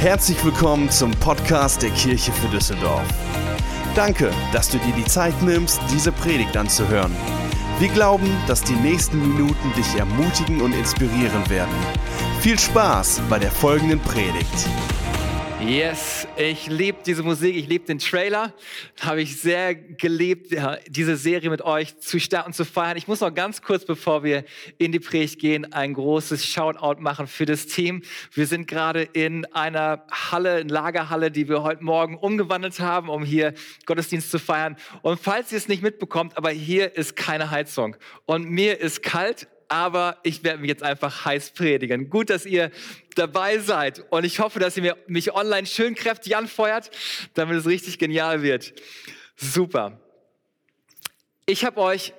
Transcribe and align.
Herzlich 0.00 0.42
willkommen 0.42 0.88
zum 0.88 1.10
Podcast 1.10 1.82
der 1.82 1.90
Kirche 1.90 2.32
für 2.32 2.48
Düsseldorf. 2.48 3.06
Danke, 3.94 4.30
dass 4.50 4.70
du 4.70 4.78
dir 4.78 4.94
die 4.94 5.04
Zeit 5.04 5.42
nimmst, 5.42 5.78
diese 5.90 6.10
Predigt 6.10 6.56
anzuhören. 6.56 7.14
Wir 7.80 7.88
glauben, 7.88 8.34
dass 8.46 8.62
die 8.62 8.76
nächsten 8.76 9.20
Minuten 9.20 9.70
dich 9.76 9.94
ermutigen 9.96 10.62
und 10.62 10.72
inspirieren 10.72 11.46
werden. 11.50 11.74
Viel 12.40 12.58
Spaß 12.58 13.20
bei 13.28 13.38
der 13.38 13.50
folgenden 13.50 14.00
Predigt. 14.00 14.70
Yes, 15.66 16.26
ich 16.38 16.68
liebe 16.68 16.98
diese 17.04 17.22
Musik, 17.22 17.54
ich 17.54 17.68
liebe 17.68 17.84
den 17.84 17.98
Trailer. 17.98 18.54
Habe 19.00 19.20
ich 19.20 19.40
sehr 19.40 19.74
geliebt, 19.74 20.56
diese 20.88 21.16
Serie 21.16 21.50
mit 21.50 21.60
euch 21.62 21.98
zu 21.98 22.18
starten 22.18 22.54
zu 22.54 22.64
feiern. 22.64 22.96
Ich 22.96 23.06
muss 23.06 23.20
noch 23.20 23.32
ganz 23.34 23.60
kurz, 23.60 23.84
bevor 23.84 24.24
wir 24.24 24.44
in 24.78 24.90
die 24.90 25.00
Predigt 25.00 25.38
gehen, 25.38 25.70
ein 25.72 25.92
großes 25.92 26.46
Shoutout 26.46 27.02
machen 27.02 27.26
für 27.26 27.44
das 27.44 27.66
Team. 27.66 28.02
Wir 28.32 28.46
sind 28.46 28.68
gerade 28.68 29.02
in 29.02 29.44
einer 29.52 30.06
Halle, 30.10 30.60
in 30.60 30.70
Lagerhalle, 30.70 31.30
die 31.30 31.46
wir 31.46 31.62
heute 31.62 31.84
Morgen 31.84 32.16
umgewandelt 32.16 32.80
haben, 32.80 33.10
um 33.10 33.22
hier 33.22 33.52
Gottesdienst 33.84 34.30
zu 34.30 34.38
feiern. 34.38 34.76
Und 35.02 35.20
falls 35.20 35.52
ihr 35.52 35.58
es 35.58 35.68
nicht 35.68 35.82
mitbekommt, 35.82 36.38
aber 36.38 36.50
hier 36.50 36.96
ist 36.96 37.16
keine 37.16 37.50
Heizung 37.50 37.96
und 38.24 38.48
mir 38.48 38.80
ist 38.80 39.02
kalt 39.02 39.46
aber 39.70 40.18
ich 40.24 40.42
werde 40.42 40.58
mich 40.58 40.68
jetzt 40.68 40.82
einfach 40.82 41.24
heiß 41.24 41.52
predigen. 41.52 42.10
Gut, 42.10 42.28
dass 42.28 42.44
ihr 42.44 42.72
dabei 43.14 43.58
seid 43.58 44.04
und 44.10 44.24
ich 44.24 44.40
hoffe, 44.40 44.58
dass 44.58 44.76
ihr 44.76 44.96
mich 45.06 45.32
online 45.32 45.66
schön 45.66 45.94
kräftig 45.94 46.36
anfeuert, 46.36 46.90
damit 47.34 47.56
es 47.56 47.66
richtig 47.66 47.98
genial 47.98 48.42
wird. 48.42 48.74
Super. 49.36 50.00
Ich 51.46 51.64
habe 51.64 51.80
euch 51.80 52.12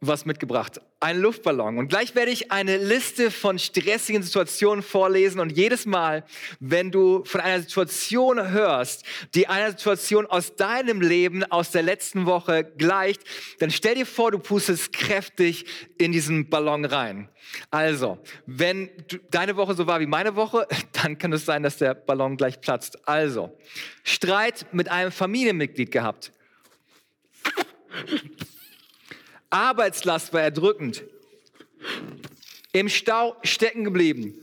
was 0.00 0.24
mitgebracht. 0.24 0.80
Ein 1.02 1.18
Luftballon. 1.18 1.78
Und 1.78 1.88
gleich 1.88 2.14
werde 2.14 2.30
ich 2.30 2.52
eine 2.52 2.76
Liste 2.76 3.32
von 3.32 3.58
stressigen 3.58 4.22
Situationen 4.22 4.84
vorlesen. 4.84 5.40
Und 5.40 5.50
jedes 5.50 5.84
Mal, 5.84 6.22
wenn 6.60 6.92
du 6.92 7.24
von 7.24 7.40
einer 7.40 7.60
Situation 7.60 8.52
hörst, 8.52 9.04
die 9.34 9.48
einer 9.48 9.72
Situation 9.72 10.26
aus 10.26 10.54
deinem 10.54 11.00
Leben, 11.00 11.42
aus 11.42 11.72
der 11.72 11.82
letzten 11.82 12.24
Woche 12.24 12.62
gleicht, 12.78 13.22
dann 13.58 13.72
stell 13.72 13.96
dir 13.96 14.06
vor, 14.06 14.30
du 14.30 14.38
pustest 14.38 14.92
kräftig 14.92 15.64
in 15.98 16.12
diesen 16.12 16.48
Ballon 16.48 16.84
rein. 16.84 17.28
Also, 17.72 18.22
wenn 18.46 18.88
du, 19.08 19.18
deine 19.28 19.56
Woche 19.56 19.74
so 19.74 19.88
war 19.88 19.98
wie 19.98 20.06
meine 20.06 20.36
Woche, 20.36 20.68
dann 21.02 21.18
kann 21.18 21.32
es 21.32 21.44
sein, 21.44 21.64
dass 21.64 21.78
der 21.78 21.94
Ballon 21.94 22.36
gleich 22.36 22.60
platzt. 22.60 23.08
Also, 23.08 23.58
Streit 24.04 24.66
mit 24.70 24.88
einem 24.88 25.10
Familienmitglied 25.10 25.90
gehabt. 25.90 26.30
Arbeitslast 29.52 30.32
war 30.32 30.40
erdrückend. 30.40 31.04
Im 32.72 32.88
Stau 32.88 33.36
stecken 33.42 33.84
geblieben. 33.84 34.34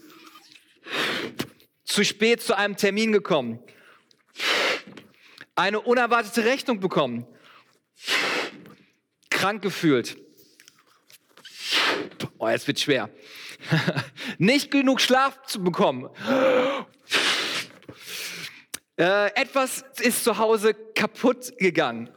Zu 1.84 2.06
spät 2.06 2.44
zu 2.44 2.56
einem 2.56 2.78
Termin 2.78 3.12
gekommen. 3.12 3.60
Eine 5.56 5.82
unerwartete 5.82 6.46
Rechnung 6.46 6.80
bekommen. 6.80 7.26
Krank 9.32 9.64
gefühlt. 9.64 10.16
Oh, 12.38 12.48
jetzt 12.48 12.68
wird 12.68 12.80
schwer. 12.80 13.10
Nicht 14.38 14.70
genug 14.70 15.02
Schlaf 15.02 15.42
zu 15.48 15.64
bekommen. 15.64 16.10
Äh, 18.96 19.34
etwas 19.34 19.84
ist 20.02 20.24
zu 20.24 20.38
Hause 20.38 20.76
kaputt 20.94 21.58
gegangen. 21.58 22.12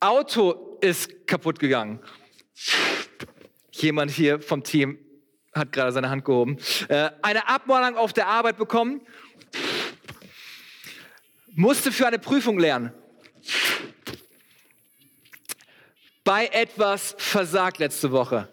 Auto 0.00 0.69
ist 0.82 1.26
kaputt 1.26 1.58
gegangen. 1.58 2.00
Jemand 3.72 4.10
hier 4.10 4.40
vom 4.40 4.62
Team 4.62 4.98
hat 5.54 5.72
gerade 5.72 5.92
seine 5.92 6.10
Hand 6.10 6.24
gehoben. 6.24 6.58
Äh, 6.88 7.10
eine 7.22 7.48
Abmahnung 7.48 7.98
auf 7.98 8.12
der 8.12 8.28
Arbeit 8.28 8.56
bekommen. 8.56 9.00
Musste 11.52 11.92
für 11.92 12.06
eine 12.06 12.18
Prüfung 12.18 12.58
lernen. 12.58 12.92
Bei 16.24 16.46
etwas 16.46 17.16
versagt 17.18 17.78
letzte 17.78 18.12
Woche. 18.12 18.52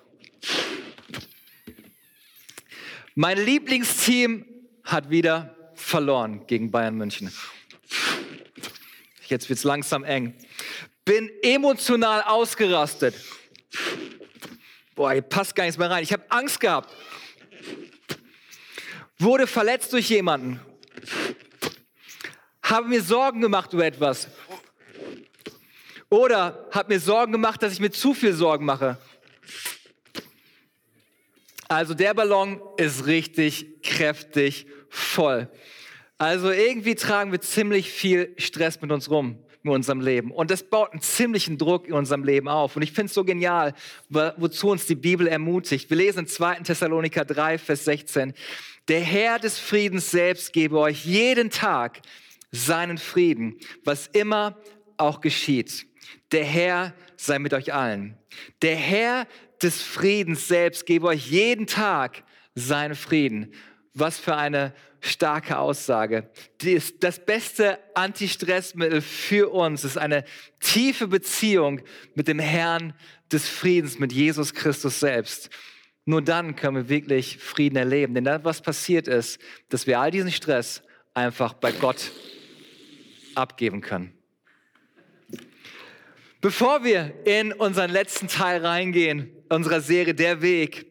Mein 3.14 3.44
Lieblingsteam 3.44 4.46
hat 4.84 5.10
wieder 5.10 5.56
verloren 5.76 6.48
gegen 6.48 6.72
Bayern 6.72 6.96
München. 6.96 7.32
Jetzt 9.28 9.50
wird 9.50 9.58
es 9.58 9.64
langsam 9.64 10.04
eng 10.04 10.34
bin 11.08 11.32
emotional 11.42 12.22
ausgerastet. 12.24 13.16
Boah, 14.94 15.14
hier 15.14 15.22
passt 15.22 15.56
gar 15.56 15.64
nichts 15.64 15.78
mehr 15.78 15.90
rein. 15.90 16.04
Ich 16.04 16.12
habe 16.12 16.30
Angst 16.30 16.60
gehabt. 16.60 16.94
Wurde 19.18 19.48
verletzt 19.48 19.94
durch 19.94 20.10
jemanden. 20.10 20.60
Habe 22.62 22.90
mir 22.90 23.02
Sorgen 23.02 23.40
gemacht 23.40 23.72
über 23.72 23.86
etwas. 23.86 24.28
Oder 26.10 26.68
habe 26.72 26.94
mir 26.94 27.00
Sorgen 27.00 27.32
gemacht, 27.32 27.64
dass 27.64 27.72
ich 27.72 27.80
mir 27.80 27.92
zu 27.92 28.14
viel 28.14 28.34
Sorgen 28.34 28.66
mache. 28.66 28.98
Also 31.70 31.94
der 31.94 32.14
Ballon 32.14 32.62
ist 32.76 33.06
richtig 33.06 33.82
kräftig 33.82 34.68
voll. 34.90 35.50
Also 36.18 36.52
irgendwie 36.52 36.96
tragen 36.96 37.32
wir 37.32 37.40
ziemlich 37.40 37.92
viel 37.92 38.34
Stress 38.38 38.82
mit 38.82 38.92
uns 38.92 39.10
rum 39.10 39.47
in 39.68 39.76
unserem 39.76 40.02
Leben. 40.02 40.32
Und 40.32 40.52
das 40.52 40.64
baut 40.64 40.92
einen 40.92 41.02
ziemlichen 41.02 41.58
Druck 41.58 41.88
in 41.88 41.94
unserem 41.94 42.24
Leben 42.24 42.48
auf. 42.48 42.76
Und 42.76 42.82
ich 42.82 42.92
finde 42.92 43.08
es 43.08 43.14
so 43.14 43.24
genial, 43.24 43.74
wozu 44.10 44.70
uns 44.70 44.86
die 44.86 44.96
Bibel 44.96 45.28
ermutigt. 45.28 45.90
Wir 45.90 45.98
lesen 45.98 46.20
in 46.20 46.28
2. 46.28 46.56
Thessaloniker 46.62 47.26
3, 47.26 47.58
Vers 47.58 47.86
16. 47.86 48.34
Der 48.88 49.02
Herr 49.02 49.40
des 49.40 49.60
Friedens 49.60 50.12
selbst 50.12 50.54
gebe 50.54 50.80
euch 50.80 51.06
jeden 51.06 51.50
Tag 51.50 52.02
seinen 52.52 52.98
Frieden, 52.98 53.58
was 53.84 54.08
immer 54.08 54.58
auch 54.96 55.22
geschieht. 55.22 55.86
Der 56.32 56.46
Herr 56.46 56.94
sei 57.18 57.40
mit 57.40 57.54
euch 57.54 57.74
allen. 57.74 58.18
Der 58.62 58.76
Herr 58.76 59.28
des 59.62 59.82
Friedens 59.82 60.48
selbst 60.48 60.86
gebe 60.86 61.08
euch 61.08 61.28
jeden 61.28 61.68
Tag 61.68 62.24
seinen 62.56 62.96
Frieden. 62.96 63.54
Was 63.94 64.20
für 64.20 64.36
eine 64.36 64.74
starke 65.00 65.58
Aussage. 65.58 66.30
Das 67.00 67.20
beste 67.20 67.80
Anti-Stress-Mittel 67.94 69.02
für 69.02 69.50
uns 69.52 69.84
ist 69.84 69.98
eine 69.98 70.24
tiefe 70.60 71.08
Beziehung 71.08 71.82
mit 72.16 72.28
dem 72.28 72.40
Herrn 72.40 72.94
des 73.32 73.48
Friedens, 73.48 74.00
mit 74.00 74.12
Jesus 74.14 74.54
Christus 74.54 75.00
selbst. 75.00 75.50
Nur 76.06 76.22
dann 76.22 76.56
können 76.56 76.78
wir 76.78 76.90
wirklich 76.90 77.38
Frieden 77.38 77.76
erleben. 77.76 78.14
Denn 78.14 78.24
das, 78.24 78.44
was 78.44 78.62
passiert 78.62 79.08
ist, 79.08 79.40
dass 79.70 79.88
wir 79.88 80.00
all 80.00 80.12
diesen 80.12 80.32
Stress 80.32 80.82
einfach 81.14 81.54
bei 81.54 81.72
Gott 81.72 82.12
abgeben 83.36 83.82
können. 83.82 84.14
Bevor 86.40 86.84
wir 86.84 87.14
in 87.26 87.52
unseren 87.52 87.90
letzten 87.90 88.28
Teil 88.28 88.66
reingehen, 88.66 89.32
unserer 89.50 89.82
Serie 89.82 90.14
Der 90.14 90.42
Weg, 90.42 90.86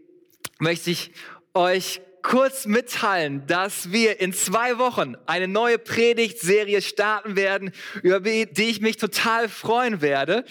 möchte 0.58 0.90
ich 0.90 1.12
euch 1.54 2.00
kurz 2.26 2.66
mitteilen, 2.66 3.46
dass 3.46 3.92
wir 3.92 4.20
in 4.20 4.32
zwei 4.32 4.78
Wochen 4.78 5.14
eine 5.26 5.46
neue 5.46 5.78
Predigtserie 5.78 6.82
starten 6.82 7.36
werden, 7.36 7.70
über 8.02 8.18
die 8.18 8.64
ich 8.64 8.80
mich 8.80 8.96
total 8.96 9.48
freuen 9.48 10.00
werde. 10.00 10.44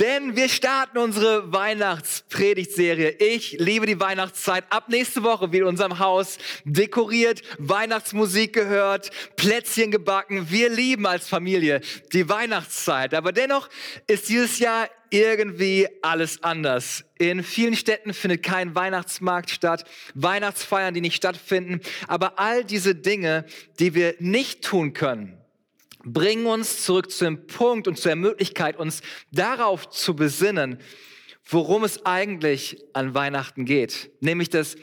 Denn 0.00 0.34
wir 0.34 0.48
starten 0.48 0.98
unsere 0.98 1.52
Weihnachtspredigtserie. 1.52 3.10
Ich 3.10 3.52
liebe 3.60 3.86
die 3.86 4.00
Weihnachtszeit. 4.00 4.64
Ab 4.70 4.88
nächste 4.88 5.22
Woche 5.22 5.52
wird 5.52 5.62
in 5.62 5.68
unserem 5.68 6.00
Haus 6.00 6.38
dekoriert, 6.64 7.42
Weihnachtsmusik 7.58 8.52
gehört, 8.52 9.10
Plätzchen 9.36 9.92
gebacken. 9.92 10.50
Wir 10.50 10.68
lieben 10.68 11.06
als 11.06 11.28
Familie 11.28 11.80
die 12.12 12.28
Weihnachtszeit. 12.28 13.14
Aber 13.14 13.30
dennoch 13.30 13.68
ist 14.08 14.28
dieses 14.28 14.58
Jahr 14.58 14.88
irgendwie 15.10 15.88
alles 16.02 16.42
anders. 16.42 17.04
In 17.18 17.42
vielen 17.42 17.76
Städten 17.76 18.14
findet 18.14 18.42
kein 18.42 18.74
Weihnachtsmarkt 18.74 19.50
statt, 19.50 19.84
Weihnachtsfeiern, 20.14 20.94
die 20.94 21.00
nicht 21.00 21.16
stattfinden. 21.16 21.80
Aber 22.06 22.38
all 22.38 22.64
diese 22.64 22.94
Dinge, 22.94 23.44
die 23.78 23.94
wir 23.94 24.14
nicht 24.20 24.62
tun 24.62 24.92
können, 24.92 25.36
bringen 26.04 26.46
uns 26.46 26.84
zurück 26.84 27.10
zu 27.10 27.24
dem 27.24 27.46
Punkt 27.46 27.88
und 27.88 27.98
zur 27.98 28.14
Möglichkeit, 28.14 28.76
uns 28.76 29.02
darauf 29.32 29.90
zu 29.90 30.14
besinnen, 30.16 30.78
worum 31.44 31.84
es 31.84 32.06
eigentlich 32.06 32.78
an 32.92 33.14
Weihnachten 33.14 33.64
geht. 33.64 34.10
Nämlich 34.20 34.48
das 34.48 34.76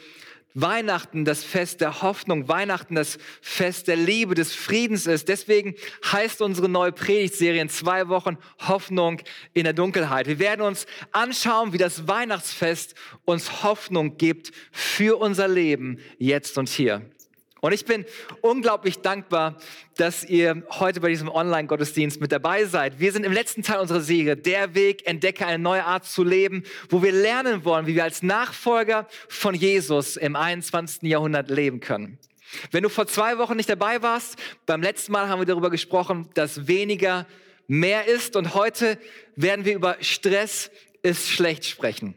Weihnachten 0.54 1.24
das 1.24 1.44
Fest 1.44 1.80
der 1.80 2.02
Hoffnung, 2.02 2.48
Weihnachten 2.48 2.94
das 2.94 3.18
Fest 3.40 3.88
der 3.88 3.96
Liebe, 3.96 4.34
des 4.34 4.54
Friedens 4.54 5.06
ist. 5.06 5.28
Deswegen 5.28 5.74
heißt 6.10 6.42
unsere 6.42 6.68
neue 6.68 6.92
Predigtserie 6.92 7.60
in 7.60 7.68
zwei 7.68 8.08
Wochen 8.08 8.38
Hoffnung 8.66 9.20
in 9.52 9.64
der 9.64 9.72
Dunkelheit. 9.72 10.26
Wir 10.26 10.38
werden 10.38 10.62
uns 10.62 10.86
anschauen, 11.12 11.72
wie 11.72 11.78
das 11.78 12.08
Weihnachtsfest 12.08 12.94
uns 13.24 13.62
Hoffnung 13.62 14.16
gibt 14.16 14.52
für 14.72 15.18
unser 15.18 15.48
Leben 15.48 15.98
jetzt 16.18 16.58
und 16.58 16.68
hier. 16.68 17.02
Und 17.60 17.72
ich 17.72 17.84
bin 17.84 18.04
unglaublich 18.40 19.00
dankbar, 19.00 19.56
dass 19.96 20.24
ihr 20.24 20.62
heute 20.70 21.00
bei 21.00 21.08
diesem 21.08 21.28
Online-Gottesdienst 21.28 22.20
mit 22.20 22.30
dabei 22.30 22.64
seid. 22.64 23.00
Wir 23.00 23.12
sind 23.12 23.24
im 23.24 23.32
letzten 23.32 23.62
Teil 23.62 23.80
unserer 23.80 24.00
Serie, 24.00 24.36
der 24.36 24.74
Weg, 24.74 25.06
entdecke 25.06 25.44
eine 25.46 25.62
neue 25.62 25.84
Art 25.84 26.04
zu 26.04 26.22
leben, 26.22 26.62
wo 26.88 27.02
wir 27.02 27.12
lernen 27.12 27.64
wollen, 27.64 27.86
wie 27.86 27.96
wir 27.96 28.04
als 28.04 28.22
Nachfolger 28.22 29.08
von 29.28 29.54
Jesus 29.54 30.16
im 30.16 30.36
21. 30.36 31.02
Jahrhundert 31.02 31.50
leben 31.50 31.80
können. 31.80 32.18
Wenn 32.70 32.82
du 32.82 32.88
vor 32.88 33.06
zwei 33.06 33.38
Wochen 33.38 33.56
nicht 33.56 33.68
dabei 33.68 34.02
warst, 34.02 34.36
beim 34.64 34.82
letzten 34.82 35.12
Mal 35.12 35.28
haben 35.28 35.40
wir 35.40 35.46
darüber 35.46 35.70
gesprochen, 35.70 36.30
dass 36.34 36.66
weniger 36.66 37.26
mehr 37.66 38.06
ist 38.06 38.36
und 38.36 38.54
heute 38.54 38.98
werden 39.36 39.64
wir 39.64 39.74
über 39.74 39.96
Stress 40.00 40.70
ist 41.02 41.28
schlecht 41.28 41.64
sprechen. 41.64 42.14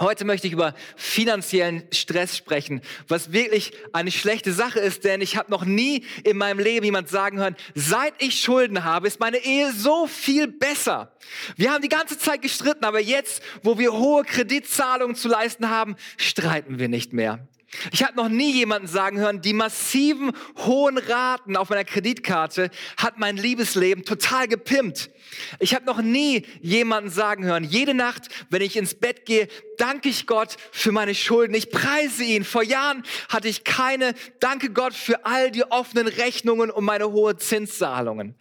Heute 0.00 0.24
möchte 0.24 0.46
ich 0.46 0.54
über 0.54 0.74
finanziellen 0.96 1.82
Stress 1.92 2.34
sprechen, 2.34 2.80
was 3.08 3.32
wirklich 3.32 3.72
eine 3.92 4.10
schlechte 4.10 4.52
Sache 4.52 4.80
ist, 4.80 5.04
denn 5.04 5.20
ich 5.20 5.36
habe 5.36 5.50
noch 5.50 5.66
nie 5.66 6.06
in 6.24 6.38
meinem 6.38 6.58
Leben 6.58 6.86
jemand 6.86 7.10
sagen 7.10 7.38
hören, 7.38 7.56
seit 7.74 8.14
ich 8.22 8.40
Schulden 8.40 8.84
habe, 8.84 9.06
ist 9.06 9.20
meine 9.20 9.36
Ehe 9.36 9.70
so 9.72 10.06
viel 10.06 10.48
besser. 10.48 11.12
Wir 11.56 11.72
haben 11.72 11.82
die 11.82 11.90
ganze 11.90 12.18
Zeit 12.18 12.40
gestritten, 12.40 12.86
aber 12.86 13.00
jetzt, 13.00 13.42
wo 13.62 13.78
wir 13.78 13.92
hohe 13.92 14.24
Kreditzahlungen 14.24 15.14
zu 15.14 15.28
leisten 15.28 15.68
haben, 15.68 15.96
streiten 16.16 16.78
wir 16.78 16.88
nicht 16.88 17.12
mehr. 17.12 17.46
Ich 17.90 18.02
habe 18.02 18.16
noch 18.16 18.28
nie 18.28 18.52
jemanden 18.52 18.86
sagen 18.86 19.18
hören, 19.18 19.40
die 19.40 19.54
massiven 19.54 20.32
hohen 20.58 20.98
Raten 20.98 21.56
auf 21.56 21.70
meiner 21.70 21.84
Kreditkarte 21.84 22.70
hat 22.98 23.18
mein 23.18 23.36
Liebesleben 23.36 24.04
total 24.04 24.46
gepimpt. 24.46 25.10
Ich 25.58 25.74
habe 25.74 25.86
noch 25.86 26.02
nie 26.02 26.44
jemanden 26.60 27.08
sagen 27.08 27.44
hören, 27.44 27.64
jede 27.64 27.94
Nacht, 27.94 28.28
wenn 28.50 28.60
ich 28.60 28.76
ins 28.76 28.94
Bett 28.94 29.24
gehe, 29.24 29.48
danke 29.78 30.10
ich 30.10 30.26
Gott 30.26 30.56
für 30.70 30.92
meine 30.92 31.14
Schulden. 31.14 31.54
Ich 31.54 31.70
preise 31.70 32.24
ihn. 32.24 32.44
Vor 32.44 32.62
Jahren 32.62 33.02
hatte 33.30 33.48
ich 33.48 33.64
keine, 33.64 34.14
danke 34.40 34.70
Gott 34.70 34.94
für 34.94 35.24
all 35.24 35.50
die 35.50 35.64
offenen 35.64 36.08
Rechnungen 36.08 36.70
und 36.70 36.84
meine 36.84 37.10
hohen 37.10 37.38
Zinszahlungen. 37.38 38.34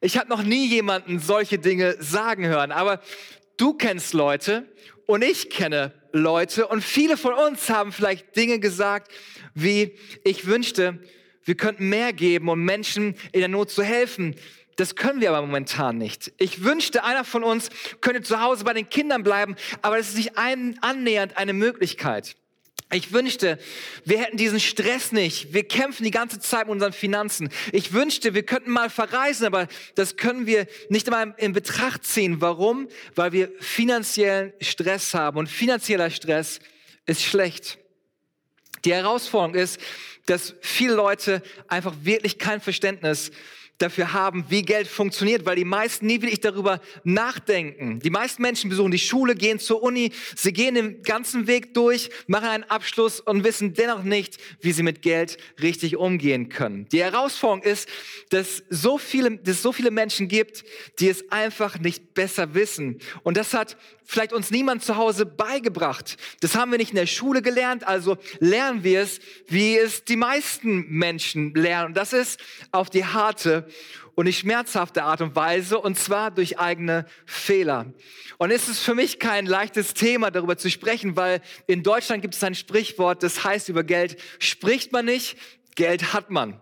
Ich 0.00 0.18
habe 0.18 0.28
noch 0.28 0.42
nie 0.42 0.66
jemanden 0.66 1.20
solche 1.20 1.58
Dinge 1.58 1.96
sagen 2.00 2.46
hören, 2.46 2.72
aber 2.72 3.00
du 3.56 3.74
kennst 3.74 4.12
Leute 4.12 4.68
und 5.06 5.22
ich 5.22 5.50
kenne 5.50 5.92
Leute 6.16 6.66
und 6.66 6.82
viele 6.82 7.16
von 7.16 7.34
uns 7.34 7.70
haben 7.70 7.92
vielleicht 7.92 8.36
Dinge 8.36 8.58
gesagt 8.58 9.12
wie, 9.54 9.94
ich 10.24 10.46
wünschte, 10.46 10.98
wir 11.44 11.54
könnten 11.56 11.88
mehr 11.88 12.12
geben, 12.12 12.48
um 12.48 12.62
Menschen 12.64 13.14
in 13.32 13.40
der 13.40 13.48
Not 13.48 13.70
zu 13.70 13.82
helfen. 13.82 14.34
Das 14.76 14.94
können 14.96 15.20
wir 15.20 15.30
aber 15.30 15.40
momentan 15.40 15.96
nicht. 15.96 16.32
Ich 16.38 16.64
wünschte, 16.64 17.04
einer 17.04 17.24
von 17.24 17.42
uns 17.42 17.70
könnte 18.00 18.22
zu 18.22 18.40
Hause 18.40 18.64
bei 18.64 18.74
den 18.74 18.90
Kindern 18.90 19.22
bleiben, 19.22 19.56
aber 19.80 19.96
das 19.96 20.08
ist 20.08 20.16
nicht 20.16 20.36
annähernd 20.36 21.36
eine 21.36 21.54
Möglichkeit. 21.54 22.36
Ich 22.92 23.12
wünschte, 23.12 23.58
wir 24.04 24.20
hätten 24.20 24.36
diesen 24.36 24.60
Stress 24.60 25.10
nicht. 25.10 25.52
Wir 25.52 25.66
kämpfen 25.66 26.04
die 26.04 26.12
ganze 26.12 26.38
Zeit 26.38 26.66
mit 26.66 26.74
unseren 26.74 26.92
Finanzen. 26.92 27.48
Ich 27.72 27.92
wünschte, 27.92 28.32
wir 28.32 28.44
könnten 28.44 28.70
mal 28.70 28.90
verreisen, 28.90 29.44
aber 29.44 29.66
das 29.96 30.16
können 30.16 30.46
wir 30.46 30.68
nicht 30.88 31.08
einmal 31.08 31.34
in 31.38 31.52
Betracht 31.52 32.04
ziehen. 32.04 32.40
Warum? 32.40 32.88
Weil 33.16 33.32
wir 33.32 33.50
finanziellen 33.58 34.52
Stress 34.60 35.14
haben. 35.14 35.36
Und 35.36 35.48
finanzieller 35.48 36.10
Stress 36.10 36.60
ist 37.06 37.24
schlecht. 37.24 37.78
Die 38.84 38.94
Herausforderung 38.94 39.56
ist, 39.56 39.80
dass 40.26 40.54
viele 40.60 40.94
Leute 40.94 41.42
einfach 41.66 41.94
wirklich 42.02 42.38
kein 42.38 42.60
Verständnis 42.60 43.32
dafür 43.78 44.12
haben, 44.12 44.46
wie 44.48 44.62
Geld 44.62 44.88
funktioniert, 44.88 45.44
weil 45.44 45.56
die 45.56 45.64
meisten 45.64 46.06
nie 46.06 46.22
wirklich 46.22 46.40
darüber 46.40 46.80
nachdenken. 47.04 48.00
Die 48.00 48.10
meisten 48.10 48.42
Menschen 48.42 48.70
besuchen 48.70 48.90
die 48.90 48.98
Schule, 48.98 49.34
gehen 49.34 49.58
zur 49.58 49.82
Uni, 49.82 50.12
sie 50.34 50.52
gehen 50.52 50.74
den 50.74 51.02
ganzen 51.02 51.46
Weg 51.46 51.74
durch, 51.74 52.10
machen 52.26 52.48
einen 52.48 52.64
Abschluss 52.64 53.20
und 53.20 53.44
wissen 53.44 53.74
dennoch 53.74 54.02
nicht, 54.02 54.38
wie 54.60 54.72
sie 54.72 54.82
mit 54.82 55.02
Geld 55.02 55.36
richtig 55.60 55.96
umgehen 55.96 56.48
können. 56.48 56.88
Die 56.90 57.02
Herausforderung 57.02 57.62
ist, 57.62 57.88
dass, 58.30 58.62
so 58.70 58.98
viele, 58.98 59.36
dass 59.38 59.56
es 59.56 59.62
so 59.62 59.72
viele 59.72 59.90
Menschen 59.90 60.28
gibt, 60.28 60.64
die 60.98 61.08
es 61.08 61.30
einfach 61.30 61.78
nicht 61.78 62.14
besser 62.14 62.54
wissen. 62.54 62.98
Und 63.22 63.36
das 63.36 63.52
hat 63.52 63.76
vielleicht 64.06 64.32
uns 64.32 64.50
niemand 64.50 64.84
zu 64.84 64.96
Hause 64.96 65.26
beigebracht. 65.26 66.16
Das 66.40 66.54
haben 66.54 66.70
wir 66.70 66.78
nicht 66.78 66.90
in 66.90 66.96
der 66.96 67.06
Schule 67.06 67.42
gelernt, 67.42 67.86
also 67.86 68.16
lernen 68.38 68.84
wir 68.84 69.00
es, 69.00 69.18
wie 69.48 69.76
es 69.76 70.04
die 70.04 70.16
meisten 70.16 70.86
Menschen 70.88 71.52
lernen. 71.54 71.88
Und 71.88 71.96
das 71.96 72.12
ist 72.12 72.40
auf 72.70 72.88
die 72.88 73.04
harte 73.04 73.65
und 74.14 74.26
die 74.26 74.32
schmerzhafte 74.32 75.04
Art 75.04 75.20
und 75.20 75.36
Weise, 75.36 75.78
und 75.78 75.98
zwar 75.98 76.30
durch 76.30 76.58
eigene 76.58 77.06
Fehler. 77.24 77.86
Und 78.38 78.50
es 78.50 78.68
ist 78.68 78.80
für 78.80 78.94
mich 78.94 79.18
kein 79.18 79.46
leichtes 79.46 79.94
Thema, 79.94 80.30
darüber 80.30 80.56
zu 80.56 80.70
sprechen, 80.70 81.16
weil 81.16 81.40
in 81.66 81.82
Deutschland 81.82 82.22
gibt 82.22 82.34
es 82.34 82.44
ein 82.44 82.54
Sprichwort, 82.54 83.22
das 83.22 83.44
heißt, 83.44 83.68
über 83.68 83.84
Geld 83.84 84.16
spricht 84.38 84.92
man 84.92 85.04
nicht, 85.04 85.36
Geld 85.74 86.12
hat 86.12 86.30
man. 86.30 86.60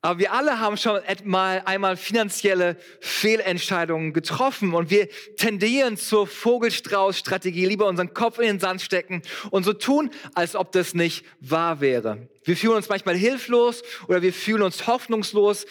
Aber 0.00 0.20
wir 0.20 0.32
alle 0.32 0.60
haben 0.60 0.76
schon 0.76 1.00
mal 1.24 1.62
einmal 1.64 1.96
finanzielle 1.96 2.76
Fehlentscheidungen 3.00 4.12
getroffen 4.12 4.72
und 4.72 4.90
wir 4.90 5.08
tendieren 5.36 5.96
zur 5.96 6.28
Vogelstrauß-Strategie, 6.28 7.66
lieber 7.66 7.86
unseren 7.88 8.14
Kopf 8.14 8.38
in 8.38 8.46
den 8.46 8.60
Sand 8.60 8.80
stecken 8.80 9.22
und 9.50 9.64
so 9.64 9.72
tun, 9.72 10.10
als 10.34 10.54
ob 10.54 10.70
das 10.70 10.94
nicht 10.94 11.24
wahr 11.40 11.80
wäre. 11.80 12.28
Wir 12.48 12.56
fühlen 12.56 12.76
uns 12.76 12.88
manchmal 12.88 13.14
hilflos 13.14 13.82
oder 14.06 14.22
wir 14.22 14.32
fühlen 14.32 14.62
uns 14.62 14.86
hoffnungslos. 14.86 15.66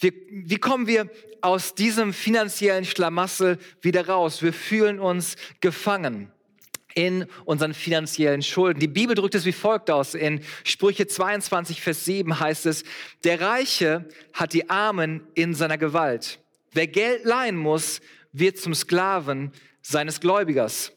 Wir, 0.00 0.12
wie 0.28 0.56
kommen 0.56 0.88
wir 0.88 1.08
aus 1.40 1.76
diesem 1.76 2.12
finanziellen 2.12 2.84
Schlamassel 2.84 3.58
wieder 3.80 4.08
raus? 4.08 4.42
Wir 4.42 4.52
fühlen 4.52 4.98
uns 4.98 5.36
gefangen 5.60 6.32
in 6.96 7.26
unseren 7.44 7.74
finanziellen 7.74 8.42
Schulden. 8.42 8.80
Die 8.80 8.88
Bibel 8.88 9.14
drückt 9.14 9.36
es 9.36 9.44
wie 9.44 9.52
folgt 9.52 9.88
aus. 9.88 10.14
In 10.14 10.40
Sprüche 10.64 11.06
22, 11.06 11.80
Vers 11.80 12.04
7 12.06 12.40
heißt 12.40 12.66
es, 12.66 12.82
der 13.22 13.40
Reiche 13.40 14.08
hat 14.32 14.52
die 14.52 14.68
Armen 14.68 15.28
in 15.34 15.54
seiner 15.54 15.78
Gewalt. 15.78 16.40
Wer 16.72 16.88
Geld 16.88 17.24
leihen 17.24 17.56
muss, 17.56 18.00
wird 18.32 18.58
zum 18.58 18.74
Sklaven 18.74 19.52
seines 19.80 20.18
Gläubigers. 20.18 20.90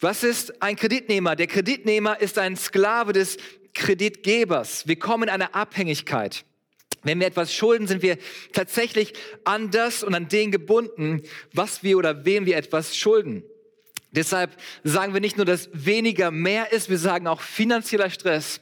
Was 0.00 0.22
ist 0.22 0.62
ein 0.62 0.76
Kreditnehmer? 0.76 1.34
Der 1.34 1.48
Kreditnehmer 1.48 2.20
ist 2.20 2.38
ein 2.38 2.56
Sklave 2.56 3.12
des 3.12 3.36
Kreditgebers. 3.78 4.86
Wir 4.86 4.98
kommen 4.98 5.24
in 5.24 5.28
eine 5.30 5.54
Abhängigkeit. 5.54 6.44
Wenn 7.04 7.20
wir 7.20 7.28
etwas 7.28 7.54
schulden, 7.54 7.86
sind 7.86 8.02
wir 8.02 8.18
tatsächlich 8.52 9.14
an 9.44 9.70
das 9.70 10.02
und 10.02 10.14
an 10.14 10.28
den 10.28 10.50
gebunden, 10.50 11.22
was 11.52 11.82
wir 11.82 11.96
oder 11.96 12.24
wem 12.24 12.44
wir 12.44 12.56
etwas 12.56 12.96
schulden. 12.96 13.44
Deshalb 14.10 14.56
sagen 14.84 15.14
wir 15.14 15.20
nicht 15.20 15.36
nur, 15.36 15.46
dass 15.46 15.70
weniger 15.72 16.30
mehr 16.30 16.72
ist, 16.72 16.90
wir 16.90 16.98
sagen 16.98 17.26
auch 17.26 17.40
finanzieller 17.40 18.10
Stress 18.10 18.60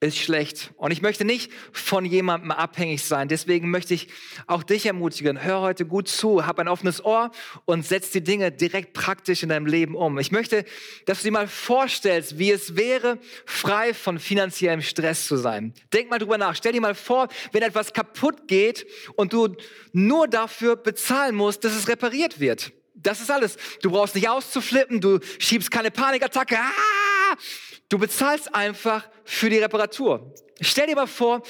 ist 0.00 0.18
schlecht. 0.18 0.72
Und 0.76 0.90
ich 0.90 1.00
möchte 1.00 1.24
nicht 1.24 1.50
von 1.72 2.04
jemandem 2.04 2.50
abhängig 2.50 3.02
sein. 3.02 3.28
Deswegen 3.28 3.70
möchte 3.70 3.94
ich 3.94 4.08
auch 4.46 4.62
dich 4.62 4.84
ermutigen. 4.84 5.42
Hör 5.42 5.62
heute 5.62 5.86
gut 5.86 6.08
zu, 6.08 6.46
hab 6.46 6.58
ein 6.58 6.68
offenes 6.68 7.02
Ohr 7.02 7.30
und 7.64 7.86
setz 7.86 8.10
die 8.10 8.22
Dinge 8.22 8.52
direkt 8.52 8.92
praktisch 8.92 9.42
in 9.42 9.48
deinem 9.48 9.64
Leben 9.64 9.94
um. 9.94 10.18
Ich 10.18 10.30
möchte, 10.32 10.66
dass 11.06 11.18
du 11.22 11.28
dir 11.28 11.32
mal 11.32 11.48
vorstellst, 11.48 12.38
wie 12.38 12.50
es 12.50 12.76
wäre, 12.76 13.18
frei 13.46 13.94
von 13.94 14.18
finanziellem 14.18 14.82
Stress 14.82 15.26
zu 15.26 15.38
sein. 15.38 15.72
Denk 15.94 16.10
mal 16.10 16.18
drüber 16.18 16.36
nach. 16.36 16.54
Stell 16.54 16.72
dir 16.72 16.82
mal 16.82 16.94
vor, 16.94 17.28
wenn 17.52 17.62
etwas 17.62 17.94
kaputt 17.94 18.48
geht 18.48 18.86
und 19.16 19.32
du 19.32 19.56
nur 19.92 20.28
dafür 20.28 20.76
bezahlen 20.76 21.34
musst, 21.34 21.64
dass 21.64 21.74
es 21.74 21.88
repariert 21.88 22.38
wird. 22.38 22.72
Das 22.94 23.20
ist 23.20 23.30
alles. 23.30 23.56
Du 23.80 23.90
brauchst 23.90 24.14
nicht 24.14 24.28
auszuflippen, 24.28 25.00
du 25.00 25.20
schiebst 25.38 25.70
keine 25.70 25.90
Panikattacke. 25.90 26.58
Ah! 26.58 27.36
Du 27.88 27.98
bezahlst 27.98 28.54
einfach 28.54 29.08
für 29.24 29.48
die 29.48 29.58
Reparatur. 29.58 30.34
Stell 30.60 30.86
dir 30.86 30.96
mal 30.96 31.06
vor, 31.06 31.42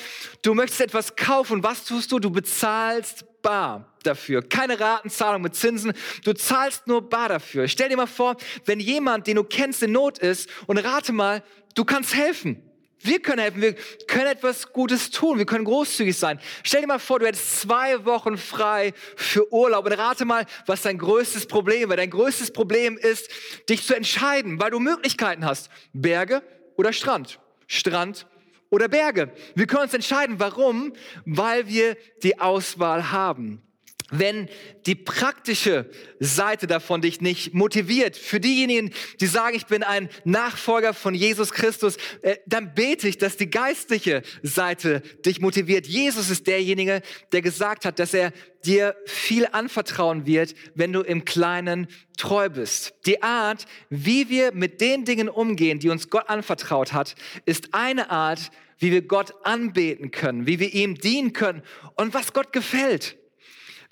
du 0.43 0.55
möchtest 0.55 0.81
etwas 0.81 1.15
kaufen. 1.15 1.63
Was 1.63 1.85
tust 1.85 2.11
du? 2.11 2.19
Du 2.19 2.31
bezahlst 2.31 3.25
bar 3.41 3.97
dafür. 4.03 4.43
Keine 4.43 4.79
Ratenzahlung 4.79 5.43
mit 5.43 5.55
Zinsen. 5.55 5.93
Du 6.25 6.33
zahlst 6.33 6.87
nur 6.87 7.09
bar 7.09 7.29
dafür. 7.29 7.69
Stell 7.69 7.89
dir 7.89 7.97
mal 7.97 8.07
vor, 8.07 8.37
wenn 8.65 8.81
jemand, 8.81 9.27
den 9.29 9.37
du 9.37 9.45
kennst, 9.45 9.83
in 9.83 9.93
Not 9.93 10.19
ist 10.19 10.51
und 10.67 10.79
rate 10.79 11.13
mal, 11.13 11.43
du 11.75 11.85
kannst 11.85 12.15
helfen. 12.15 12.66
Wir 13.01 13.21
können 13.21 13.41
helfen, 13.41 13.61
wir 13.61 13.75
können 14.07 14.27
etwas 14.27 14.73
Gutes 14.73 15.11
tun, 15.11 15.39
wir 15.39 15.47
können 15.47 15.65
großzügig 15.65 16.17
sein. 16.17 16.41
Stell 16.63 16.81
dir 16.81 16.87
mal 16.87 16.99
vor, 16.99 17.19
du 17.19 17.27
hättest 17.27 17.61
zwei 17.61 18.05
Wochen 18.05 18.39
frei 18.39 18.95
für 19.17 19.53
Urlaub 19.53 19.85
und 19.87 19.93
rate 19.93 20.25
mal, 20.25 20.47
was 20.67 20.83
dein 20.83 20.99
größtes 20.99 21.47
Problem 21.47 21.91
wäre. 21.91 21.99
Dein 21.99 22.11
größtes 22.11 22.53
Problem 22.53 22.97
ist, 22.97 23.31
dich 23.69 23.87
zu 23.87 23.95
entscheiden, 23.95 24.59
weil 24.61 24.71
du 24.71 24.81
Möglichkeiten 24.81 25.45
hast. 25.45 25.69
Berge 25.93 26.43
oder 26.77 26.93
Strand. 26.93 27.39
Strand 27.67 28.27
oder 28.71 28.89
Berge. 28.89 29.33
Wir 29.55 29.67
können 29.67 29.83
uns 29.83 29.95
entscheiden. 29.95 30.41
Warum? 30.41 30.93
Weil 31.25 31.69
wir 31.69 31.97
die 32.23 32.41
Auswahl 32.41 33.13
haben 33.13 33.66
wenn 34.11 34.49
die 34.87 34.95
praktische 34.95 35.91
Seite 36.21 36.67
davon 36.67 37.01
dich 37.01 37.21
nicht 37.21 37.55
motiviert, 37.55 38.17
für 38.17 38.39
diejenigen, 38.39 38.93
die 39.21 39.27
sagen, 39.27 39.57
ich 39.57 39.67
bin 39.67 39.83
ein 39.83 40.09
Nachfolger 40.25 40.95
von 40.95 41.15
Jesus 41.15 41.51
Christus, 41.53 41.97
äh, 42.23 42.37
dann 42.47 42.75
bete 42.75 43.09
ich, 43.09 43.19
dass 43.19 43.37
die 43.37 43.51
geistliche 43.51 44.23
Seite 44.43 45.01
dich 45.25 45.41
motiviert. 45.41 45.87
Jesus 45.87 46.31
ist 46.31 46.47
derjenige, 46.47 47.03
der 47.33 47.43
gesagt 47.43 47.85
hat, 47.85 47.99
dass 47.99 48.15
er 48.15 48.33
dir 48.65 48.97
viel 49.07 49.47
anvertrauen 49.47 50.27
wird, 50.27 50.55
wenn 50.75 50.93
du 50.93 51.01
im 51.01 51.25
Kleinen 51.25 51.89
treu 52.17 52.49
bist. 52.49 52.95
Die 53.07 53.23
Art, 53.23 53.67
wie 53.91 54.29
wir 54.29 54.53
mit 54.53 54.81
den 54.81 55.05
Dingen 55.05 55.29
umgehen, 55.29 55.79
die 55.79 55.89
uns 55.89 56.11
Gott 56.11 56.29
anvertraut 56.29 56.93
hat, 56.93 57.17
ist 57.45 57.75
eine 57.75 58.11
Art, 58.11 58.51
wie 58.79 58.93
wir 58.93 59.03
Gott 59.03 59.35
anbeten 59.45 60.11
können, 60.11 60.47
wie 60.47 60.61
wir 60.61 60.73
ihm 60.73 60.97
dienen 60.97 61.33
können 61.33 61.63
und 61.95 62.15
was 62.15 62.33
Gott 62.33 62.53
gefällt. 62.53 63.17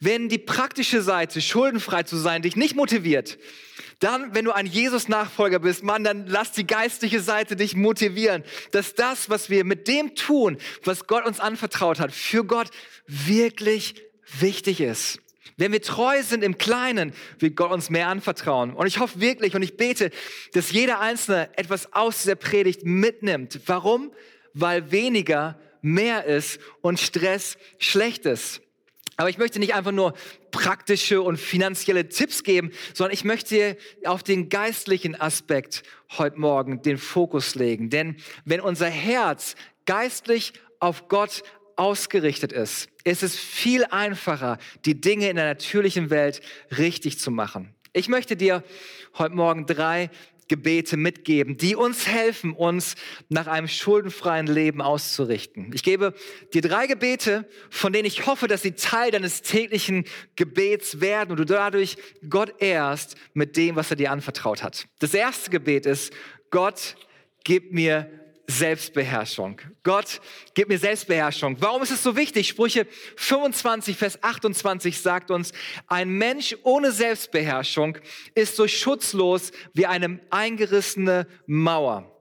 Wenn 0.04 0.28
die 0.28 0.36
praktische 0.36 1.00
Seite, 1.00 1.40
schuldenfrei 1.40 2.02
zu 2.02 2.18
sein, 2.18 2.42
dich 2.42 2.56
nicht 2.56 2.76
motiviert, 2.76 3.38
dann, 4.00 4.34
wenn 4.34 4.44
du 4.44 4.52
ein 4.52 4.66
Jesus-Nachfolger 4.66 5.60
bist, 5.60 5.82
Mann, 5.82 6.04
dann 6.04 6.26
lass 6.26 6.52
die 6.52 6.66
geistliche 6.66 7.20
Seite 7.20 7.56
dich 7.56 7.74
motivieren, 7.74 8.44
dass 8.72 8.94
das, 8.94 9.30
was 9.30 9.48
wir 9.48 9.64
mit 9.64 9.88
dem 9.88 10.14
tun, 10.14 10.58
was 10.82 11.06
Gott 11.06 11.24
uns 11.24 11.40
anvertraut 11.40 12.00
hat, 12.00 12.12
für 12.12 12.44
Gott 12.44 12.68
wirklich 13.06 13.94
wichtig 14.40 14.82
ist. 14.82 15.20
Wenn 15.56 15.72
wir 15.72 15.80
treu 15.80 16.22
sind 16.22 16.44
im 16.44 16.58
Kleinen, 16.58 17.14
wird 17.38 17.56
Gott 17.56 17.72
uns 17.72 17.88
mehr 17.88 18.08
anvertrauen. 18.08 18.74
Und 18.74 18.86
ich 18.86 18.98
hoffe 18.98 19.22
wirklich 19.22 19.54
und 19.56 19.62
ich 19.62 19.78
bete, 19.78 20.10
dass 20.52 20.70
jeder 20.70 21.00
Einzelne 21.00 21.48
etwas 21.56 21.94
aus 21.94 22.24
dieser 22.24 22.34
Predigt 22.34 22.84
mitnimmt. 22.84 23.58
Warum? 23.64 24.12
Weil 24.52 24.90
weniger 24.90 25.58
mehr 25.80 26.26
ist 26.26 26.60
und 26.82 27.00
Stress 27.00 27.56
schlecht 27.78 28.26
ist. 28.26 28.60
Aber 29.16 29.28
ich 29.28 29.38
möchte 29.38 29.58
nicht 29.58 29.74
einfach 29.74 29.92
nur 29.92 30.14
praktische 30.50 31.22
und 31.22 31.36
finanzielle 31.36 32.08
Tipps 32.08 32.42
geben, 32.42 32.70
sondern 32.92 33.14
ich 33.14 33.24
möchte 33.24 33.76
auf 34.04 34.22
den 34.22 34.48
geistlichen 34.48 35.20
Aspekt 35.20 35.82
heute 36.18 36.38
Morgen 36.38 36.82
den 36.82 36.98
Fokus 36.98 37.54
legen. 37.54 37.90
Denn 37.90 38.16
wenn 38.44 38.60
unser 38.60 38.88
Herz 38.88 39.54
geistlich 39.86 40.52
auf 40.80 41.08
Gott 41.08 41.42
ausgerichtet 41.76 42.52
ist, 42.52 42.88
ist 43.04 43.22
es 43.22 43.36
viel 43.36 43.84
einfacher, 43.84 44.58
die 44.84 45.00
Dinge 45.00 45.28
in 45.28 45.36
der 45.36 45.46
natürlichen 45.46 46.10
Welt 46.10 46.40
richtig 46.76 47.18
zu 47.18 47.30
machen. 47.30 47.74
Ich 47.92 48.08
möchte 48.08 48.36
dir 48.36 48.64
heute 49.18 49.34
Morgen 49.36 49.66
drei 49.66 50.10
Gebete 50.48 50.96
mitgeben, 50.96 51.56
die 51.56 51.76
uns 51.76 52.06
helfen, 52.06 52.52
uns 52.52 52.96
nach 53.28 53.46
einem 53.46 53.68
schuldenfreien 53.68 54.46
Leben 54.46 54.82
auszurichten. 54.82 55.70
Ich 55.74 55.82
gebe 55.82 56.14
dir 56.52 56.62
drei 56.62 56.86
Gebete, 56.86 57.48
von 57.70 57.92
denen 57.92 58.06
ich 58.06 58.26
hoffe, 58.26 58.46
dass 58.48 58.62
sie 58.62 58.72
Teil 58.72 59.10
deines 59.10 59.42
täglichen 59.42 60.04
Gebets 60.36 61.00
werden 61.00 61.30
und 61.30 61.38
du 61.38 61.44
dadurch 61.44 61.96
Gott 62.28 62.54
ehrst 62.58 63.16
mit 63.32 63.56
dem, 63.56 63.76
was 63.76 63.90
er 63.90 63.96
dir 63.96 64.10
anvertraut 64.10 64.62
hat. 64.62 64.86
Das 64.98 65.14
erste 65.14 65.50
Gebet 65.50 65.86
ist, 65.86 66.12
Gott, 66.50 66.96
gib 67.44 67.72
mir 67.72 68.23
Selbstbeherrschung. 68.46 69.60
Gott, 69.82 70.20
gib 70.54 70.68
mir 70.68 70.78
Selbstbeherrschung. 70.78 71.56
Warum 71.60 71.82
ist 71.82 71.90
es 71.90 72.02
so 72.02 72.16
wichtig? 72.16 72.48
Sprüche 72.48 72.86
25, 73.16 73.96
Vers 73.96 74.22
28 74.22 75.00
sagt 75.00 75.30
uns, 75.30 75.52
ein 75.86 76.10
Mensch 76.10 76.56
ohne 76.62 76.92
Selbstbeherrschung 76.92 77.98
ist 78.34 78.56
so 78.56 78.68
schutzlos 78.68 79.50
wie 79.72 79.86
eine 79.86 80.20
eingerissene 80.30 81.26
Mauer. 81.46 82.13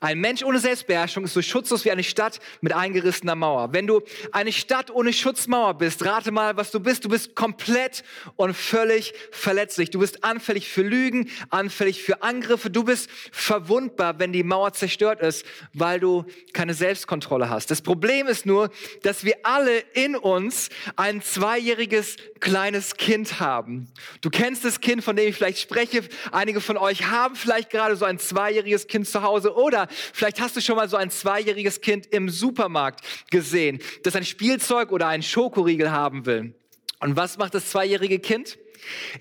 Ein 0.00 0.18
Mensch 0.18 0.42
ohne 0.42 0.58
Selbstbeherrschung 0.58 1.24
ist 1.24 1.34
so 1.34 1.42
schutzlos 1.42 1.84
wie 1.84 1.90
eine 1.90 2.02
Stadt 2.02 2.40
mit 2.60 2.72
eingerissener 2.72 3.34
Mauer. 3.34 3.72
Wenn 3.72 3.86
du 3.86 4.02
eine 4.32 4.52
Stadt 4.52 4.90
ohne 4.90 5.12
Schutzmauer 5.12 5.74
bist, 5.74 6.04
rate 6.04 6.32
mal, 6.32 6.56
was 6.56 6.70
du 6.70 6.80
bist. 6.80 7.04
Du 7.04 7.08
bist 7.08 7.34
komplett 7.34 8.02
und 8.36 8.54
völlig 8.54 9.14
verletzlich. 9.30 9.90
Du 9.90 10.00
bist 10.00 10.24
anfällig 10.24 10.68
für 10.68 10.82
Lügen, 10.82 11.30
anfällig 11.50 12.02
für 12.02 12.22
Angriffe. 12.22 12.70
Du 12.70 12.84
bist 12.84 13.08
verwundbar, 13.30 14.18
wenn 14.18 14.32
die 14.32 14.42
Mauer 14.42 14.72
zerstört 14.72 15.20
ist, 15.20 15.46
weil 15.72 16.00
du 16.00 16.24
keine 16.52 16.74
Selbstkontrolle 16.74 17.48
hast. 17.48 17.70
Das 17.70 17.80
Problem 17.80 18.26
ist 18.26 18.44
nur, 18.44 18.70
dass 19.02 19.24
wir 19.24 19.36
alle 19.44 19.78
in 19.94 20.16
uns 20.16 20.68
ein 20.96 21.22
zweijähriges 21.22 22.16
kleines 22.40 22.96
Kind 22.96 23.40
haben. 23.40 23.88
Du 24.20 24.30
kennst 24.30 24.64
das 24.64 24.80
Kind, 24.80 25.02
von 25.04 25.16
dem 25.16 25.28
ich 25.28 25.36
vielleicht 25.36 25.58
spreche. 25.58 26.02
Einige 26.32 26.60
von 26.60 26.76
euch 26.76 27.08
haben 27.08 27.36
vielleicht 27.36 27.70
gerade 27.70 27.96
so 27.96 28.04
ein 28.04 28.18
zweijähriges 28.18 28.86
Kind 28.88 29.06
zu 29.08 29.22
Hause 29.22 29.54
oder 29.66 29.88
vielleicht 29.90 30.40
hast 30.40 30.56
du 30.56 30.60
schon 30.60 30.76
mal 30.76 30.88
so 30.88 30.96
ein 30.96 31.10
zweijähriges 31.10 31.80
Kind 31.80 32.06
im 32.06 32.30
Supermarkt 32.30 33.00
gesehen, 33.30 33.80
das 34.04 34.14
ein 34.14 34.24
Spielzeug 34.24 34.92
oder 34.92 35.08
einen 35.08 35.24
Schokoriegel 35.24 35.90
haben 35.90 36.24
will. 36.24 36.54
Und 37.00 37.16
was 37.16 37.36
macht 37.36 37.54
das 37.54 37.70
zweijährige 37.70 38.20
Kind? 38.20 38.58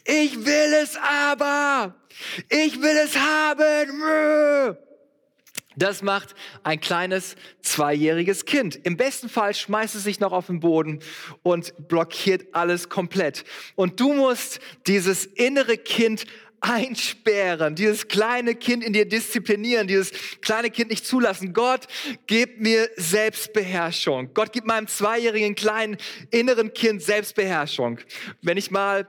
Ich 0.06 0.46
will 0.46 0.74
es 0.82 0.98
aber! 0.98 1.96
Ich 2.50 2.82
will 2.82 2.98
es 3.04 3.18
haben! 3.18 4.78
Das 5.78 6.02
macht 6.02 6.36
ein 6.64 6.80
kleines 6.80 7.36
zweijähriges 7.62 8.46
Kind. 8.46 8.80
Im 8.84 8.96
besten 8.96 9.28
Fall 9.28 9.54
schmeißt 9.54 9.96
es 9.96 10.04
sich 10.04 10.22
noch 10.22 10.32
auf 10.32 10.48
den 10.48 10.62
Boden 10.62 11.00
und 11.44 11.74
blockiert 11.90 12.46
alles 12.54 12.88
komplett. 12.88 13.44
Und 13.76 14.00
du 14.00 14.14
musst 14.14 14.60
dieses 14.88 15.26
innere 15.26 15.78
Kind 15.78 16.26
einsperren, 16.62 17.76
dieses 17.76 18.08
kleine 18.08 18.56
Kind 18.56 18.84
in 18.84 18.94
dir 18.94 19.08
disziplinieren, 19.08 19.88
dieses 19.88 20.12
kleine 20.42 20.70
Kind 20.70 20.90
nicht 20.90 21.06
zulassen. 21.06 21.54
Gott, 21.54 21.88
gib 22.28 22.60
mir 22.60 22.90
Selbstbeherrschung. 22.96 24.34
Gott, 24.34 24.52
gib 24.52 24.66
meinem 24.66 24.88
zweijährigen 24.88 25.56
kleinen 25.56 25.98
inneren 26.32 26.74
Kind 26.74 27.04
Selbstbeherrschung. 27.04 28.00
Wenn 28.42 28.58
ich 28.58 28.72
mal 28.72 29.08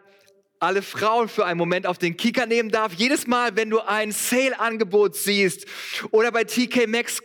alle 0.59 0.83
Frauen 0.83 1.29
für 1.29 1.45
einen 1.45 1.59
Moment 1.59 1.87
auf 1.87 1.99
den 1.99 2.17
Kika 2.17 2.47
nehmen 2.47 2.71
darf. 2.71 2.95
Jedes 2.95 3.27
Mal, 3.27 3.57
wenn 3.57 3.71
du 3.71 3.81
ein 3.81 4.13
Sale-Angebot 4.13 5.15
siehst 5.15 5.67
oder 6.11 6.33
bei 6.33 6.45
TK 6.45 6.87
Maxx 6.87 7.21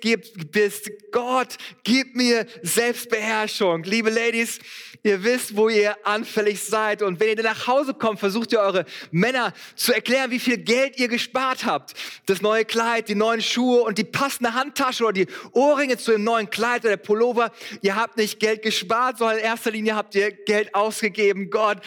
bist, 0.51 0.91
Gott, 1.11 1.57
gib 1.83 2.15
mir 2.15 2.45
Selbstbeherrschung. 2.61 3.83
Liebe 3.83 4.09
Ladies, 4.09 4.59
ihr 5.03 5.23
wisst, 5.23 5.55
wo 5.55 5.69
ihr 5.69 5.95
anfällig 6.05 6.61
seid. 6.61 7.01
Und 7.01 7.19
wenn 7.19 7.29
ihr 7.29 7.35
dann 7.35 7.45
nach 7.45 7.67
Hause 7.67 7.93
kommt, 7.93 8.19
versucht 8.19 8.51
ihr 8.51 8.59
eure 8.59 8.85
Männer 9.11 9.53
zu 9.75 9.93
erklären, 9.93 10.31
wie 10.31 10.39
viel 10.39 10.57
Geld 10.57 10.99
ihr 10.99 11.07
gespart 11.07 11.65
habt. 11.65 11.93
Das 12.25 12.41
neue 12.41 12.65
Kleid, 12.65 13.09
die 13.09 13.15
neuen 13.15 13.41
Schuhe 13.41 13.81
und 13.81 13.97
die 13.97 14.03
passende 14.03 14.53
Handtasche 14.53 15.03
oder 15.03 15.13
die 15.13 15.27
Ohrringe 15.53 15.97
zu 15.97 16.11
dem 16.11 16.23
neuen 16.23 16.49
Kleid 16.49 16.81
oder 16.81 16.97
der 16.97 17.03
Pullover. 17.03 17.51
Ihr 17.81 17.95
habt 17.95 18.17
nicht 18.17 18.39
Geld 18.39 18.61
gespart, 18.61 19.17
sondern 19.17 19.37
in 19.37 19.43
erster 19.43 19.71
Linie 19.71 19.95
habt 19.95 20.15
ihr 20.15 20.31
Geld 20.31 20.75
ausgegeben. 20.75 21.49
Gott, 21.49 21.77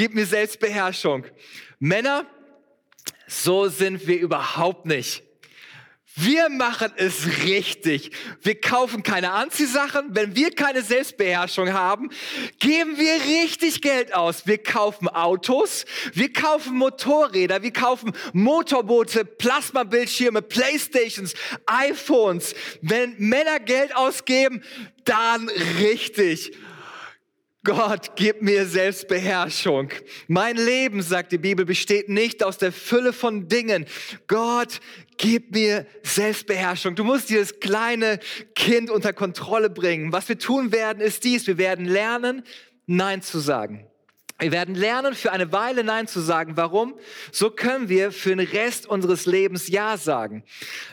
gib 0.00 0.14
mir 0.14 0.24
Selbstbeherrschung. 0.24 1.26
Männer, 1.78 2.24
so 3.26 3.68
sind 3.68 4.06
wir 4.06 4.18
überhaupt 4.18 4.86
nicht. 4.86 5.22
Wir 6.14 6.48
machen 6.48 6.90
es 6.96 7.44
richtig. 7.44 8.10
Wir 8.40 8.58
kaufen 8.58 9.02
keine 9.02 9.32
Anziehsachen. 9.32 10.06
Wenn 10.12 10.34
wir 10.34 10.52
keine 10.52 10.80
Selbstbeherrschung 10.80 11.74
haben, 11.74 12.08
geben 12.60 12.96
wir 12.96 13.12
richtig 13.44 13.82
Geld 13.82 14.14
aus. 14.14 14.46
Wir 14.46 14.56
kaufen 14.56 15.06
Autos, 15.06 15.84
wir 16.14 16.32
kaufen 16.32 16.78
Motorräder, 16.78 17.62
wir 17.62 17.72
kaufen 17.72 18.12
Motorboote, 18.32 19.26
Plasmabildschirme, 19.26 20.40
Playstations, 20.40 21.34
iPhones. 21.66 22.54
Wenn 22.80 23.16
Männer 23.18 23.60
Geld 23.60 23.94
ausgeben, 23.94 24.64
dann 25.04 25.50
richtig. 25.78 26.52
Gott, 27.62 28.12
gib 28.16 28.40
mir 28.40 28.64
Selbstbeherrschung. 28.64 29.90
Mein 30.28 30.56
Leben, 30.56 31.02
sagt 31.02 31.32
die 31.32 31.38
Bibel, 31.38 31.66
besteht 31.66 32.08
nicht 32.08 32.42
aus 32.42 32.56
der 32.56 32.72
Fülle 32.72 33.12
von 33.12 33.48
Dingen. 33.48 33.84
Gott, 34.28 34.80
gib 35.18 35.54
mir 35.54 35.86
Selbstbeherrschung. 36.02 36.94
Du 36.94 37.04
musst 37.04 37.28
dieses 37.28 37.60
kleine 37.60 38.18
Kind 38.54 38.88
unter 38.88 39.12
Kontrolle 39.12 39.68
bringen. 39.68 40.10
Was 40.10 40.30
wir 40.30 40.38
tun 40.38 40.72
werden, 40.72 41.02
ist 41.02 41.22
dies. 41.24 41.46
Wir 41.46 41.58
werden 41.58 41.84
lernen, 41.84 42.44
Nein 42.86 43.20
zu 43.20 43.38
sagen. 43.38 43.89
Wir 44.40 44.52
werden 44.52 44.74
lernen, 44.74 45.14
für 45.14 45.32
eine 45.32 45.52
Weile 45.52 45.84
Nein 45.84 46.06
zu 46.06 46.20
sagen. 46.20 46.56
Warum? 46.56 46.94
So 47.30 47.50
können 47.50 47.90
wir 47.90 48.10
für 48.10 48.34
den 48.34 48.40
Rest 48.40 48.86
unseres 48.86 49.26
Lebens 49.26 49.68
Ja 49.68 49.98
sagen. 49.98 50.42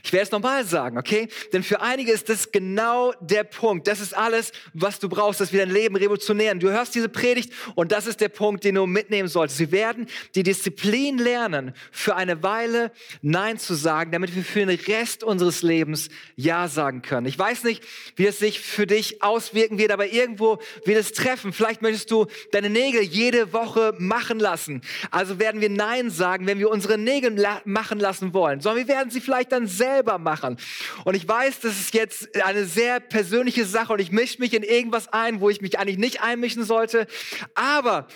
Ich 0.04 0.12
werde 0.12 0.26
es 0.26 0.32
nochmal 0.32 0.66
sagen, 0.66 0.98
okay? 0.98 1.30
Denn 1.54 1.64
für 1.64 1.80
einige 1.80 2.12
ist 2.12 2.28
das 2.28 2.52
genau 2.52 3.14
der 3.22 3.46
Punkt. 3.46 3.88
Das 3.88 4.02
ist 4.02 4.16
alles, 4.16 4.52
was 4.74 5.00
du 5.00 5.08
brauchst, 5.08 5.40
dass 5.40 5.54
wir 5.54 5.62
dein 5.62 5.70
Leben 5.70 5.96
revolutionieren. 5.96 6.60
Du 6.60 6.70
hörst 6.70 6.94
diese 6.94 7.08
Predigt 7.08 7.54
und 7.76 7.94
das 7.94 8.06
ist 8.06 8.20
der 8.20 8.28
Punkt, 8.28 8.66
den 8.66 8.76
du 8.76 8.86
mitnehmen 8.86 9.30
solltest. 9.30 9.60
Wir 9.60 9.72
werden 9.72 10.08
die 10.36 10.44
Disziplin 10.44 11.18
lernen, 11.18 11.74
für 11.92 12.18
eine 12.18 12.44
Weile 12.44 12.92
Nein 13.22 13.58
zu 13.58 13.76
sagen, 13.76 14.12
damit 14.12 14.36
wir 14.36 14.44
für 14.44 14.66
den 14.66 14.78
Rest 14.78 15.24
unseres 15.24 15.62
Lebens 15.62 16.10
Ja 16.36 16.68
sagen 16.68 17.02
können. 17.02 17.28
Ich 17.28 17.40
weiß 17.40 17.64
nicht, 17.64 17.82
wie 18.18 18.26
es 18.26 18.40
sich 18.40 18.60
für 18.60 18.86
dich 18.86 19.24
auswirken 19.24 19.78
wird, 19.78 19.92
aber 19.92 20.08
irgendwo 20.08 20.60
wird 20.84 21.00
es 21.00 21.14
treffen. 21.14 21.54
Vielleicht 21.54 21.82
möchtest 21.82 22.12
du 22.12 22.28
deine 22.52 22.70
Nägel 22.70 23.02
jede 23.02 23.37
jede 23.38 23.54
Woche 23.54 23.94
machen 24.00 24.40
lassen. 24.40 24.82
Also 25.12 25.40
werden 25.40 25.62
wir 25.62 25.70
Nein 25.70 26.10
sagen, 26.10 26.48
wenn 26.48 26.60
wir 26.60 26.70
unsere 26.70 26.98
Nägel 26.98 27.38
la 27.38 27.62
machen 27.66 28.00
lassen 28.00 28.34
wollen, 28.34 28.62
sondern 28.62 28.88
wir 28.88 28.94
werden 28.94 29.12
sie 29.12 29.22
vielleicht 29.22 29.52
dann 29.52 29.68
selber 29.68 30.18
machen. 30.18 30.58
Und 31.06 31.16
ich 31.16 31.28
weiß, 31.28 31.60
das 31.62 31.80
ist 31.80 31.94
jetzt 31.94 32.36
eine 32.42 32.66
sehr 32.66 33.00
persönliche 33.00 33.66
Sache 33.66 33.94
und 33.94 34.00
ich 34.00 34.12
mische 34.12 34.40
mich 34.40 34.54
in 34.54 34.64
irgendwas 34.64 35.14
ein, 35.14 35.40
wo 35.40 35.50
ich 35.50 35.62
mich 35.62 35.78
eigentlich 35.78 35.98
nicht 35.98 36.22
einmischen 36.22 36.64
sollte. 36.64 37.08
Aber 37.54 38.08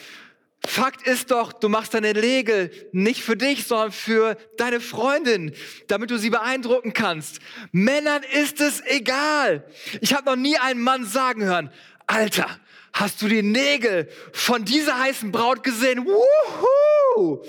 Fakt 0.63 1.07
ist 1.07 1.31
doch, 1.31 1.53
du 1.53 1.69
machst 1.69 1.95
deine 1.95 2.13
Nägel 2.13 2.71
nicht 2.91 3.23
für 3.23 3.35
dich, 3.35 3.65
sondern 3.65 3.91
für 3.91 4.37
deine 4.57 4.79
Freundin, 4.79 5.53
damit 5.87 6.11
du 6.11 6.19
sie 6.19 6.29
beeindrucken 6.29 6.93
kannst. 6.93 7.39
Männern 7.71 8.21
ist 8.39 8.61
es 8.61 8.81
egal. 8.85 9.65
Ich 10.01 10.13
habe 10.13 10.25
noch 10.25 10.35
nie 10.35 10.57
einen 10.57 10.81
Mann 10.81 11.03
sagen 11.03 11.43
hören, 11.43 11.71
Alter, 12.05 12.47
Hast 12.93 13.21
du 13.21 13.27
die 13.27 13.43
Nägel 13.43 14.09
von 14.33 14.65
dieser 14.65 14.99
heißen 14.99 15.31
Braut 15.31 15.63
gesehen? 15.63 16.05
Wuhu! 16.05 17.43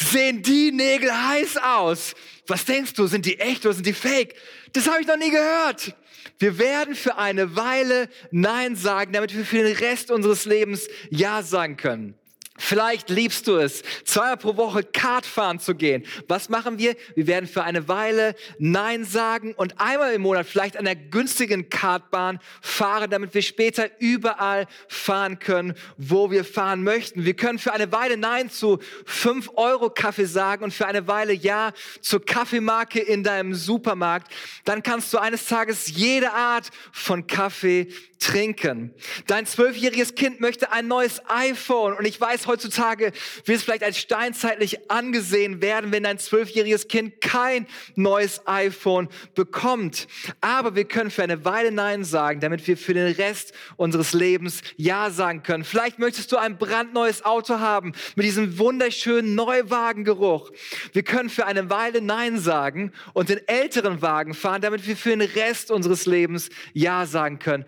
sehen 0.00 0.42
die 0.42 0.72
Nägel 0.72 1.10
heiß 1.10 1.56
aus. 1.58 2.14
Was 2.46 2.64
denkst 2.64 2.94
du, 2.94 3.06
sind 3.06 3.26
die 3.26 3.40
echt 3.40 3.64
oder 3.66 3.74
sind 3.74 3.86
die 3.86 3.92
fake? 3.92 4.34
Das 4.72 4.88
habe 4.88 5.00
ich 5.00 5.06
noch 5.06 5.16
nie 5.16 5.30
gehört. 5.30 5.94
Wir 6.38 6.58
werden 6.58 6.94
für 6.94 7.16
eine 7.16 7.56
Weile 7.56 8.08
Nein 8.30 8.76
sagen, 8.76 9.12
damit 9.12 9.36
wir 9.36 9.44
für 9.44 9.62
den 9.62 9.76
Rest 9.76 10.10
unseres 10.10 10.44
Lebens 10.44 10.88
Ja 11.10 11.42
sagen 11.42 11.76
können. 11.76 12.14
Vielleicht 12.60 13.08
liebst 13.08 13.46
du 13.46 13.56
es, 13.56 13.82
zweimal 14.04 14.36
pro 14.36 14.56
Woche 14.56 14.82
Kart 14.82 15.24
fahren 15.24 15.60
zu 15.60 15.76
gehen. 15.76 16.04
Was 16.26 16.48
machen 16.48 16.78
wir? 16.78 16.96
Wir 17.14 17.28
werden 17.28 17.48
für 17.48 17.62
eine 17.62 17.86
Weile 17.86 18.34
Nein 18.58 19.04
sagen 19.04 19.54
und 19.54 19.80
einmal 19.80 20.12
im 20.12 20.22
Monat 20.22 20.44
vielleicht 20.44 20.76
an 20.76 20.84
der 20.84 20.96
günstigen 20.96 21.70
Kartbahn 21.70 22.40
fahren, 22.60 23.10
damit 23.10 23.32
wir 23.32 23.42
später 23.42 23.88
überall 24.00 24.66
fahren 24.88 25.38
können, 25.38 25.74
wo 25.96 26.32
wir 26.32 26.44
fahren 26.44 26.82
möchten. 26.82 27.24
Wir 27.24 27.34
können 27.34 27.60
für 27.60 27.72
eine 27.72 27.92
Weile 27.92 28.16
Nein 28.16 28.50
zu 28.50 28.80
5 29.06 29.50
Euro 29.54 29.88
Kaffee 29.88 30.26
sagen 30.26 30.64
und 30.64 30.74
für 30.74 30.86
eine 30.86 31.06
Weile 31.06 31.32
Ja 31.32 31.72
zur 32.00 32.24
Kaffeemarke 32.24 32.98
in 32.98 33.22
deinem 33.22 33.54
Supermarkt. 33.54 34.32
Dann 34.64 34.82
kannst 34.82 35.12
du 35.14 35.18
eines 35.18 35.46
Tages 35.46 35.86
jede 35.86 36.32
Art 36.32 36.70
von 36.90 37.28
Kaffee 37.28 37.86
trinken. 38.18 38.92
Dein 39.26 39.46
zwölfjähriges 39.46 40.14
Kind 40.14 40.40
möchte 40.40 40.72
ein 40.72 40.88
neues 40.88 41.22
iPhone 41.28 41.94
und 41.94 42.04
ich 42.04 42.20
weiß, 42.20 42.46
heutzutage 42.46 43.12
wird 43.44 43.58
es 43.58 43.62
vielleicht 43.62 43.84
als 43.84 43.98
steinzeitlich 43.98 44.90
angesehen 44.90 45.62
werden, 45.62 45.92
wenn 45.92 46.02
dein 46.02 46.18
zwölfjähriges 46.18 46.88
Kind 46.88 47.20
kein 47.20 47.66
neues 47.94 48.46
iPhone 48.46 49.08
bekommt. 49.34 50.08
Aber 50.40 50.74
wir 50.74 50.84
können 50.84 51.10
für 51.10 51.22
eine 51.22 51.44
Weile 51.44 51.70
Nein 51.70 52.04
sagen, 52.04 52.40
damit 52.40 52.66
wir 52.66 52.76
für 52.76 52.94
den 52.94 53.14
Rest 53.14 53.52
unseres 53.76 54.12
Lebens 54.12 54.62
Ja 54.76 55.10
sagen 55.10 55.42
können. 55.42 55.64
Vielleicht 55.64 55.98
möchtest 55.98 56.32
du 56.32 56.36
ein 56.36 56.58
brandneues 56.58 57.24
Auto 57.24 57.60
haben 57.60 57.92
mit 58.16 58.26
diesem 58.26 58.58
wunderschönen 58.58 59.34
Neuwagengeruch. 59.34 60.50
Wir 60.92 61.02
können 61.02 61.30
für 61.30 61.46
eine 61.46 61.70
Weile 61.70 62.00
Nein 62.00 62.38
sagen 62.38 62.92
und 63.12 63.28
den 63.28 63.46
älteren 63.46 64.02
Wagen 64.02 64.34
fahren, 64.34 64.60
damit 64.60 64.86
wir 64.86 64.96
für 64.96 65.10
den 65.10 65.20
Rest 65.20 65.70
unseres 65.70 66.06
Lebens 66.06 66.48
Ja 66.72 67.06
sagen 67.06 67.38
können. 67.38 67.64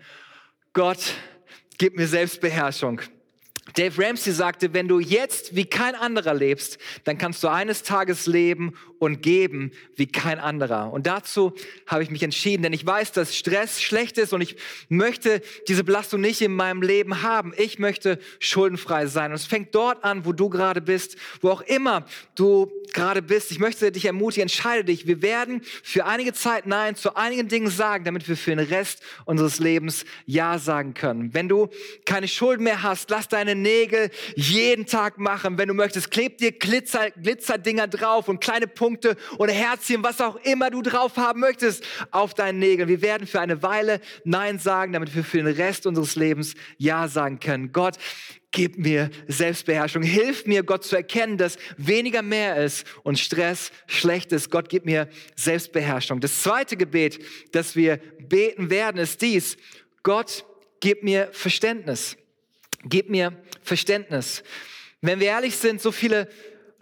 Gott, 0.73 1.15
gib 1.77 1.97
mir 1.97 2.07
Selbstbeherrschung. 2.07 3.01
Dave 3.75 4.01
Ramsey 4.01 4.31
sagte, 4.31 4.73
wenn 4.73 4.87
du 4.87 4.99
jetzt 4.99 5.53
wie 5.53 5.65
kein 5.65 5.95
anderer 5.95 6.33
lebst, 6.33 6.77
dann 7.03 7.17
kannst 7.17 7.43
du 7.43 7.49
eines 7.49 7.83
Tages 7.83 8.25
leben 8.25 8.73
und 9.01 9.23
geben 9.23 9.71
wie 9.95 10.05
kein 10.05 10.37
anderer. 10.37 10.93
Und 10.93 11.07
dazu 11.07 11.53
habe 11.87 12.03
ich 12.03 12.11
mich 12.11 12.21
entschieden, 12.21 12.61
denn 12.61 12.71
ich 12.71 12.85
weiß, 12.85 13.11
dass 13.13 13.35
Stress 13.35 13.81
schlecht 13.81 14.19
ist 14.19 14.31
und 14.31 14.41
ich 14.41 14.57
möchte 14.89 15.41
diese 15.67 15.83
Belastung 15.83 16.21
nicht 16.21 16.39
in 16.39 16.53
meinem 16.53 16.83
Leben 16.83 17.23
haben. 17.23 17.51
Ich 17.57 17.79
möchte 17.79 18.19
schuldenfrei 18.37 19.07
sein. 19.07 19.31
Und 19.31 19.37
es 19.37 19.47
fängt 19.47 19.73
dort 19.73 20.03
an, 20.03 20.23
wo 20.23 20.33
du 20.33 20.49
gerade 20.49 20.81
bist, 20.81 21.17
wo 21.41 21.49
auch 21.49 21.61
immer 21.61 22.05
du 22.35 22.71
gerade 22.93 23.23
bist. 23.23 23.49
Ich 23.49 23.57
möchte 23.57 23.91
dich 23.91 24.05
ermutigen, 24.05 24.43
entscheide 24.43 24.83
dich. 24.83 25.07
Wir 25.07 25.23
werden 25.23 25.61
für 25.81 26.05
einige 26.05 26.33
Zeit 26.33 26.67
Nein 26.67 26.95
zu 26.95 27.15
einigen 27.15 27.47
Dingen 27.47 27.71
sagen, 27.71 28.05
damit 28.05 28.29
wir 28.29 28.37
für 28.37 28.55
den 28.55 28.59
Rest 28.59 29.01
unseres 29.25 29.57
Lebens 29.57 30.05
Ja 30.27 30.59
sagen 30.59 30.93
können. 30.93 31.33
Wenn 31.33 31.49
du 31.49 31.69
keine 32.05 32.27
Schulden 32.27 32.65
mehr 32.65 32.83
hast, 32.83 33.09
lass 33.09 33.27
deine 33.27 33.55
Nägel 33.55 34.11
jeden 34.35 34.85
Tag 34.85 35.17
machen. 35.17 35.57
Wenn 35.57 35.69
du 35.69 35.73
möchtest, 35.73 36.11
kleb 36.11 36.37
dir 36.37 36.51
Glitzer, 36.51 37.09
Glitzerdinger 37.09 37.87
drauf 37.87 38.27
und 38.27 38.41
kleine 38.41 38.67
Punkte 38.67 38.90
Punkte 38.91 39.15
oder 39.37 39.53
Herzchen, 39.53 40.03
was 40.03 40.19
auch 40.19 40.35
immer 40.43 40.69
du 40.69 40.81
drauf 40.81 41.15
haben 41.15 41.39
möchtest, 41.39 41.85
auf 42.11 42.33
deinen 42.33 42.59
Nägeln. 42.59 42.89
Wir 42.89 43.01
werden 43.01 43.25
für 43.25 43.39
eine 43.39 43.63
Weile 43.63 44.01
Nein 44.25 44.59
sagen, 44.59 44.91
damit 44.91 45.15
wir 45.15 45.23
für 45.23 45.37
den 45.37 45.47
Rest 45.47 45.85
unseres 45.85 46.17
Lebens 46.17 46.55
Ja 46.77 47.07
sagen 47.07 47.39
können. 47.39 47.71
Gott, 47.71 47.95
gib 48.51 48.77
mir 48.77 49.09
Selbstbeherrschung. 49.29 50.03
Hilf 50.03 50.45
mir, 50.45 50.63
Gott 50.63 50.83
zu 50.83 50.97
erkennen, 50.97 51.37
dass 51.37 51.57
weniger 51.77 52.21
mehr 52.21 52.57
ist 52.57 52.85
und 53.03 53.17
Stress 53.17 53.71
schlecht 53.87 54.33
ist. 54.33 54.51
Gott, 54.51 54.67
gib 54.67 54.83
mir 54.83 55.07
Selbstbeherrschung. 55.37 56.19
Das 56.19 56.43
zweite 56.43 56.75
Gebet, 56.75 57.23
das 57.53 57.77
wir 57.77 57.97
beten 58.19 58.69
werden, 58.69 58.97
ist 58.97 59.21
dies. 59.21 59.55
Gott, 60.03 60.43
gib 60.81 61.01
mir 61.01 61.29
Verständnis. 61.31 62.17
Gib 62.83 63.09
mir 63.09 63.41
Verständnis. 63.63 64.43
Wenn 64.99 65.21
wir 65.21 65.27
ehrlich 65.27 65.55
sind, 65.55 65.81
so 65.81 65.93
viele 65.93 66.27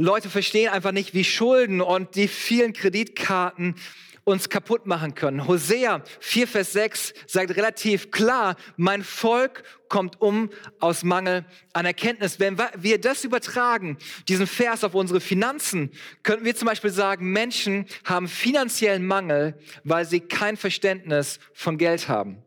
Leute 0.01 0.29
verstehen 0.29 0.71
einfach 0.71 0.93
nicht, 0.93 1.13
wie 1.13 1.25
Schulden 1.25 1.81
und 1.81 2.15
die 2.15 2.29
vielen 2.29 2.71
Kreditkarten 2.71 3.75
uns 4.23 4.47
kaputt 4.47 4.85
machen 4.85 5.13
können. 5.13 5.45
Hosea 5.45 6.03
4, 6.21 6.47
Vers 6.47 6.71
6 6.71 7.13
sagt 7.27 7.57
relativ 7.57 8.09
klar, 8.09 8.55
mein 8.77 9.03
Volk 9.03 9.63
kommt 9.89 10.21
um 10.21 10.51
aus 10.79 11.03
Mangel 11.03 11.43
an 11.73 11.85
Erkenntnis. 11.85 12.39
Wenn 12.39 12.57
wir 12.77 13.01
das 13.01 13.25
übertragen, 13.25 13.97
diesen 14.29 14.47
Vers 14.47 14.85
auf 14.85 14.95
unsere 14.95 15.19
Finanzen, 15.19 15.91
könnten 16.23 16.45
wir 16.45 16.55
zum 16.55 16.67
Beispiel 16.67 16.91
sagen, 16.91 17.33
Menschen 17.33 17.85
haben 18.05 18.29
finanziellen 18.29 19.05
Mangel, 19.05 19.59
weil 19.83 20.05
sie 20.05 20.21
kein 20.21 20.55
Verständnis 20.55 21.39
von 21.53 21.77
Geld 21.77 22.07
haben. 22.07 22.41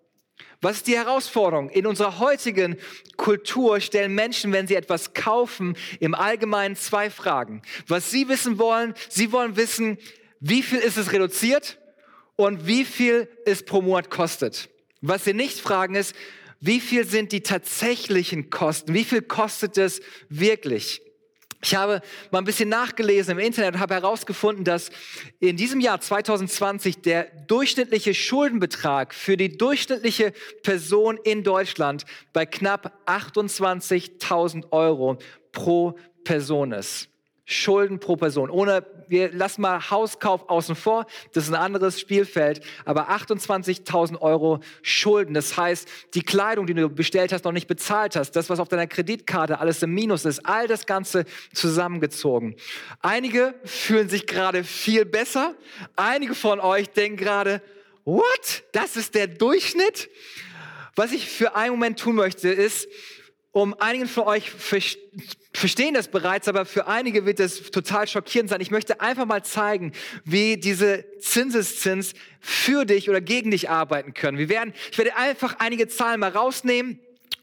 Was 0.63 0.79
ist 0.79 0.87
die 0.87 0.97
Herausforderung? 0.97 1.71
In 1.71 1.89
unserer 1.89 2.21
heutigen 2.21 2.77
Kultur 3.17 3.81
stellen 3.81 4.15
Menschen, 4.15 4.53
wenn 4.53 4.69
sie 4.69 4.77
etwas 4.77 5.13
kaufen, 5.13 5.77
im 5.99 6.15
Allgemeinen 6.15 6.77
zwei 6.77 7.11
Fragen. 7.11 7.63
Was 7.89 8.13
sie 8.13 8.29
wissen 8.29 8.59
wollen, 8.59 8.95
sie 9.09 9.33
wollen 9.33 9.57
wissen, 9.57 9.99
wie 10.39 10.63
viel 10.63 10.79
ist 10.79 10.97
es 10.97 11.13
reduziert 11.13 11.79
und 12.37 12.67
wie 12.67 12.85
viel 12.85 13.29
es 13.45 13.65
pro 13.65 13.83
Monat 13.83 14.09
kostet. 14.09 14.71
Was 15.01 15.25
sie 15.25 15.35
nicht 15.35 15.59
fragen 15.59 15.97
ist, 15.97 16.15
wie 16.61 16.79
viel 16.79 17.09
sind 17.09 17.33
die 17.33 17.43
tatsächlichen 17.43 18.49
Kosten? 18.49 18.95
Wie 18.95 19.05
viel 19.05 19.23
kostet 19.23 19.77
es 19.79 20.01
wirklich? 20.29 21.03
Ich 21.65 21.77
habe 21.77 22.03
mal 22.33 22.39
ein 22.39 22.45
bisschen 22.45 22.69
nachgelesen 22.69 23.33
im 23.33 23.39
Internet 23.39 23.75
und 23.75 23.81
habe 23.81 23.95
herausgefunden, 23.95 24.65
dass 24.65 24.91
in 25.39 25.57
diesem 25.57 25.81
Jahr 25.81 26.01
2020 26.01 27.03
der 27.03 27.25
durchschnittliche 27.47 28.15
Schuldenbetrag 28.15 29.15
für 29.15 29.37
die 29.37 29.57
durchschnittliche 29.57 30.33
Person 30.65 31.21
in 31.23 31.45
Deutschland 31.45 32.05
bei 32.33 32.47
knapp 32.47 32.93
28.000 33.07 34.73
Euro 34.73 35.19
pro 35.53 35.97
Person 36.25 36.73
ist. 36.73 37.12
Schulden 37.45 37.99
pro 37.99 38.17
Person. 38.17 38.51
Ohne, 38.51 38.87
wir 39.09 39.33
lassen 39.33 39.63
mal 39.63 39.91
Hauskauf 39.91 40.49
außen 40.49 40.77
vor, 40.77 41.07
das 41.33 41.45
ist 41.45 41.51
ein 41.51 41.61
anderes 41.61 41.99
Spielfeld, 41.99 42.61
aber 42.85 43.11
28.000 43.11 44.21
Euro 44.21 44.61
Schulden. 44.83 45.35
Das 45.35 45.57
heißt, 45.57 45.89
die 46.15 46.23
Kleidung, 46.23 46.67
die 46.67 46.75
du 46.75 46.89
bestellt 46.89 47.33
hast, 47.33 47.45
noch 47.45 47.53
nicht 47.53 47.67
bezahlt 47.67 48.15
hast, 48.15 48.33
das, 48.33 48.49
was 48.49 48.61
auf 48.61 48.69
deiner 48.69 48.87
Kreditkarte 48.87 49.59
alles 49.59 49.83
im 49.83 49.93
Minus 49.93 50.25
ist, 50.25 50.47
all 50.47 50.69
das 50.69 50.87
Ganze 50.87 51.25
zusammengezogen. 51.53 52.55
Einige 53.01 53.55
fühlen 53.65 54.09
sich 54.09 54.27
gerade 54.27 54.63
viel 54.63 55.05
besser. 55.05 55.55
Einige 55.97 56.35
von 56.35 56.61
euch 56.61 56.91
denken 56.91 57.17
gerade, 57.17 57.61
what? 58.05 58.63
Das 58.73 58.97
ist 58.97 59.15
der 59.17 59.27
Durchschnitt? 59.27 60.11
Was 60.95 61.13
ich 61.13 61.29
für 61.29 61.57
einen 61.57 61.73
Moment 61.73 61.99
tun 61.99 62.15
möchte, 62.15 62.51
ist, 62.51 62.87
um 63.53 63.75
einigen 63.79 64.09
von 64.09 64.25
euch 64.25 64.51
verstehen 65.53 65.95
das 65.95 66.09
bereits, 66.09 66.49
aber 66.49 66.65
für 66.65 66.87
einige 66.87 67.27
wird 67.27 67.39
es 67.39 67.71
total 67.71 68.09
schockierend 68.09 68.49
sein. 68.49 68.63
Ich 68.63 68.71
möchte 68.71 69.03
einfach 69.03 69.27
mal 69.27 69.45
zeigen, 69.45 69.93
wie 70.25 70.57
diese 70.57 71.05
Zinseszins 71.21 72.15
für 72.41 72.87
dich 72.87 73.11
oder 73.11 73.21
gegen 73.21 73.51
dich 73.51 73.69
arbeiten 73.69 74.15
können. 74.15 74.39
Wir 74.39 74.49
werden, 74.49 74.73
ich 74.91 74.97
werde 74.97 75.17
einfach 75.17 75.57
einige 75.59 75.87
Zahlen 75.87 76.21
mal 76.21 76.31
rausnehmen. 76.31 76.99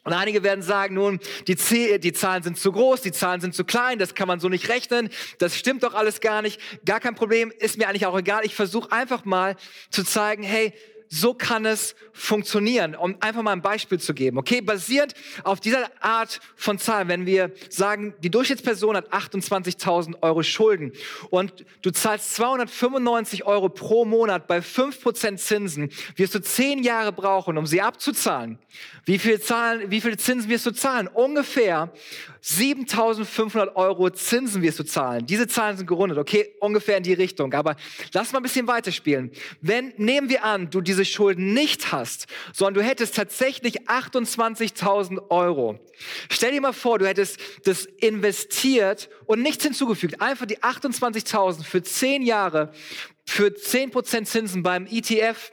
Und 0.06 0.14
einige 0.14 0.44
werden 0.44 0.64
sagen, 0.64 0.96
nun, 0.96 1.20
die, 1.48 1.56
Z 1.56 2.04
die 2.04 2.14
Zahlen 2.14 2.42
sind 2.42 2.58
zu 2.58 2.72
groß, 2.72 3.02
die 3.02 3.12
Zahlen 3.12 3.42
sind 3.42 3.54
zu 3.54 3.64
klein, 3.64 4.00
das 4.00 4.16
kann 4.16 4.28
man 4.28 4.40
so 4.40 4.50
nicht 4.50 4.70
rechnen, 4.70 5.10
das 5.38 5.56
stimmt 5.56 5.84
doch 5.84 5.94
alles 5.94 6.22
gar 6.22 6.42
nicht, 6.42 6.60
gar 6.86 7.00
kein 7.00 7.16
Problem, 7.16 7.52
ist 7.60 7.78
mir 7.78 7.88
eigentlich 7.88 8.06
auch 8.06 8.18
egal. 8.18 8.44
Ich 8.46 8.56
versuche 8.56 8.92
einfach 8.92 9.26
mal 9.26 9.56
zu 9.92 10.04
zeigen, 10.04 10.42
hey, 10.42 10.74
so 11.10 11.34
kann 11.34 11.66
es 11.66 11.96
funktionieren. 12.14 12.96
Um 12.96 13.16
einfach 13.20 13.42
mal 13.42 13.54
ein 13.54 13.62
Beispiel 13.62 14.00
zu 14.00 14.14
geben. 14.14 14.38
Okay, 14.38 14.62
basierend 14.62 15.14
auf 15.44 15.60
dieser 15.60 15.90
Art 16.02 16.40
von 16.56 16.78
Zahlen, 16.78 17.08
wenn 17.08 17.26
wir 17.26 17.52
sagen, 17.70 18.14
die 18.20 18.30
Durchschnittsperson 18.30 18.96
hat 18.96 19.12
28.000 19.12 20.22
Euro 20.22 20.44
Schulden 20.44 20.94
und 21.32 21.66
du 21.82 21.92
zahlst 21.92 22.36
295 22.36 23.46
Euro 23.46 23.70
pro 23.70 24.06
Monat 24.06 24.48
bei 24.48 24.60
5% 24.60 25.38
Zinsen, 25.38 25.90
wirst 26.16 26.36
du 26.36 26.42
zehn 26.42 26.84
Jahre 26.84 27.12
brauchen, 27.12 27.58
um 27.58 27.66
sie 27.66 27.82
abzuzahlen. 27.82 28.60
Wie 29.06 29.18
viel 29.18 29.42
zahlen, 29.42 29.90
wie 29.90 30.02
viele 30.02 30.18
Zinsen 30.18 30.50
wirst 30.50 30.68
du 30.68 30.72
zahlen? 30.72 31.08
Ungefähr 31.08 31.92
7.500 32.44 33.76
Euro 33.76 34.10
Zinsen 34.10 34.62
wirst 34.62 34.80
du 34.80 34.84
zahlen. 34.84 35.26
Diese 35.26 35.48
Zahlen 35.48 35.78
sind 35.78 35.88
gerundet, 35.88 36.18
okay, 36.18 36.56
ungefähr 36.60 36.98
in 36.98 37.04
die 37.04 37.14
Richtung. 37.14 37.54
Aber 37.54 37.76
lass 38.14 38.32
mal 38.32 38.40
ein 38.40 38.44
bisschen 38.44 38.68
weiterspielen. 38.68 39.32
Wenn, 39.62 39.94
nehmen 39.98 40.30
wir 40.30 40.44
an, 40.44 40.70
du 40.70 40.82
diese 40.82 41.06
Schulden 41.06 41.54
nicht 41.54 41.92
hast, 41.92 42.28
sondern 42.54 42.76
du 42.76 42.84
hättest 42.84 43.16
tatsächlich 43.16 43.88
28.000 43.88 45.30
Euro. 45.30 45.80
Stell 46.30 46.52
dir 46.52 46.62
mal 46.62 46.74
vor, 46.74 47.00
du 47.00 47.08
hättest 47.08 47.40
das 47.66 47.86
investiert 47.86 49.10
und 49.26 49.42
nichts 49.42 49.64
hinzugefügt. 49.64 50.22
Einfach 50.22 50.46
die 50.46 50.60
28.000 50.60 51.64
für 51.64 51.84
10 51.84 52.24
Jahre, 52.24 52.72
für 53.26 53.48
10% 53.48 54.26
Zinsen 54.26 54.64
beim 54.64 54.88
ETF 54.88 55.52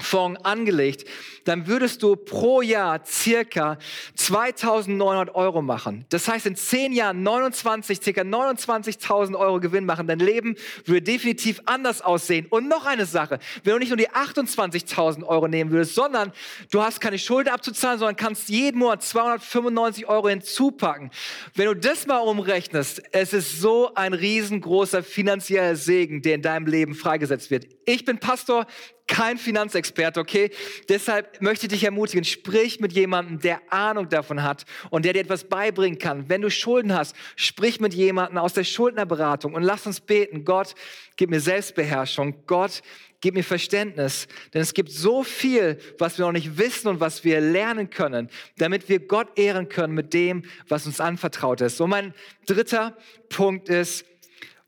Fonds 0.00 0.44
angelegt, 0.44 1.08
dann 1.46 1.66
würdest 1.66 2.02
du 2.02 2.16
pro 2.16 2.60
Jahr 2.60 3.00
circa 3.06 3.78
2900 4.16 5.34
Euro 5.34 5.62
machen. 5.62 6.04
Das 6.08 6.28
heißt, 6.28 6.46
in 6.46 6.56
zehn 6.56 6.92
Jahren 6.92 7.22
29, 7.22 8.00
circa 8.02 8.22
29.000 8.22 9.36
Euro 9.36 9.60
Gewinn 9.60 9.86
machen. 9.86 10.06
Dein 10.06 10.18
Leben 10.18 10.56
würde 10.84 11.02
definitiv 11.02 11.60
anders 11.64 12.02
aussehen. 12.02 12.46
Und 12.50 12.68
noch 12.68 12.84
eine 12.84 13.06
Sache, 13.06 13.38
wenn 13.62 13.74
du 13.74 13.78
nicht 13.78 13.90
nur 13.90 13.96
die 13.96 14.10
28.000 14.10 15.24
Euro 15.24 15.46
nehmen 15.48 15.70
würdest, 15.70 15.94
sondern 15.94 16.32
du 16.70 16.82
hast 16.82 17.00
keine 17.00 17.18
Schulden 17.18 17.50
abzuzahlen, 17.50 17.98
sondern 17.98 18.16
kannst 18.16 18.48
jeden 18.48 18.78
Monat 18.78 19.02
295 19.02 20.08
Euro 20.08 20.28
hinzupacken. 20.28 21.10
Wenn 21.54 21.66
du 21.66 21.74
das 21.74 22.06
mal 22.06 22.18
umrechnest, 22.18 23.02
es 23.12 23.32
ist 23.32 23.60
so 23.60 23.94
ein 23.94 24.14
riesengroßer 24.14 25.02
finanzieller 25.02 25.76
Segen, 25.76 26.22
der 26.22 26.34
in 26.34 26.42
deinem 26.42 26.66
Leben 26.66 26.94
freigesetzt 26.94 27.50
wird. 27.50 27.66
Ich 27.84 28.04
bin 28.04 28.18
Pastor, 28.18 28.66
kein 29.06 29.38
Finanzexperte, 29.38 30.20
okay? 30.20 30.50
Deshalb 30.88 31.35
möchte 31.40 31.66
ich 31.66 31.72
dich 31.72 31.84
ermutigen, 31.84 32.24
sprich 32.24 32.80
mit 32.80 32.92
jemandem, 32.92 33.38
der 33.40 33.60
Ahnung 33.70 34.08
davon 34.08 34.42
hat 34.42 34.64
und 34.90 35.04
der 35.04 35.12
dir 35.12 35.20
etwas 35.20 35.44
beibringen 35.44 35.98
kann. 35.98 36.28
Wenn 36.28 36.42
du 36.42 36.50
Schulden 36.50 36.94
hast, 36.94 37.14
sprich 37.36 37.80
mit 37.80 37.94
jemandem 37.94 38.38
aus 38.38 38.54
der 38.54 38.64
Schuldnerberatung 38.64 39.54
und 39.54 39.62
lass 39.62 39.86
uns 39.86 40.00
beten. 40.00 40.44
Gott, 40.44 40.74
gib 41.16 41.30
mir 41.30 41.40
Selbstbeherrschung. 41.40 42.46
Gott, 42.46 42.82
gib 43.20 43.34
mir 43.34 43.44
Verständnis. 43.44 44.28
Denn 44.54 44.62
es 44.62 44.74
gibt 44.74 44.90
so 44.90 45.22
viel, 45.22 45.78
was 45.98 46.18
wir 46.18 46.26
noch 46.26 46.32
nicht 46.32 46.58
wissen 46.58 46.88
und 46.88 47.00
was 47.00 47.24
wir 47.24 47.40
lernen 47.40 47.90
können, 47.90 48.28
damit 48.58 48.88
wir 48.88 49.00
Gott 49.00 49.38
ehren 49.38 49.68
können 49.68 49.94
mit 49.94 50.14
dem, 50.14 50.44
was 50.68 50.86
uns 50.86 51.00
anvertraut 51.00 51.60
ist. 51.60 51.80
Und 51.80 51.90
mein 51.90 52.14
dritter 52.46 52.96
Punkt 53.28 53.68
ist, 53.68 54.04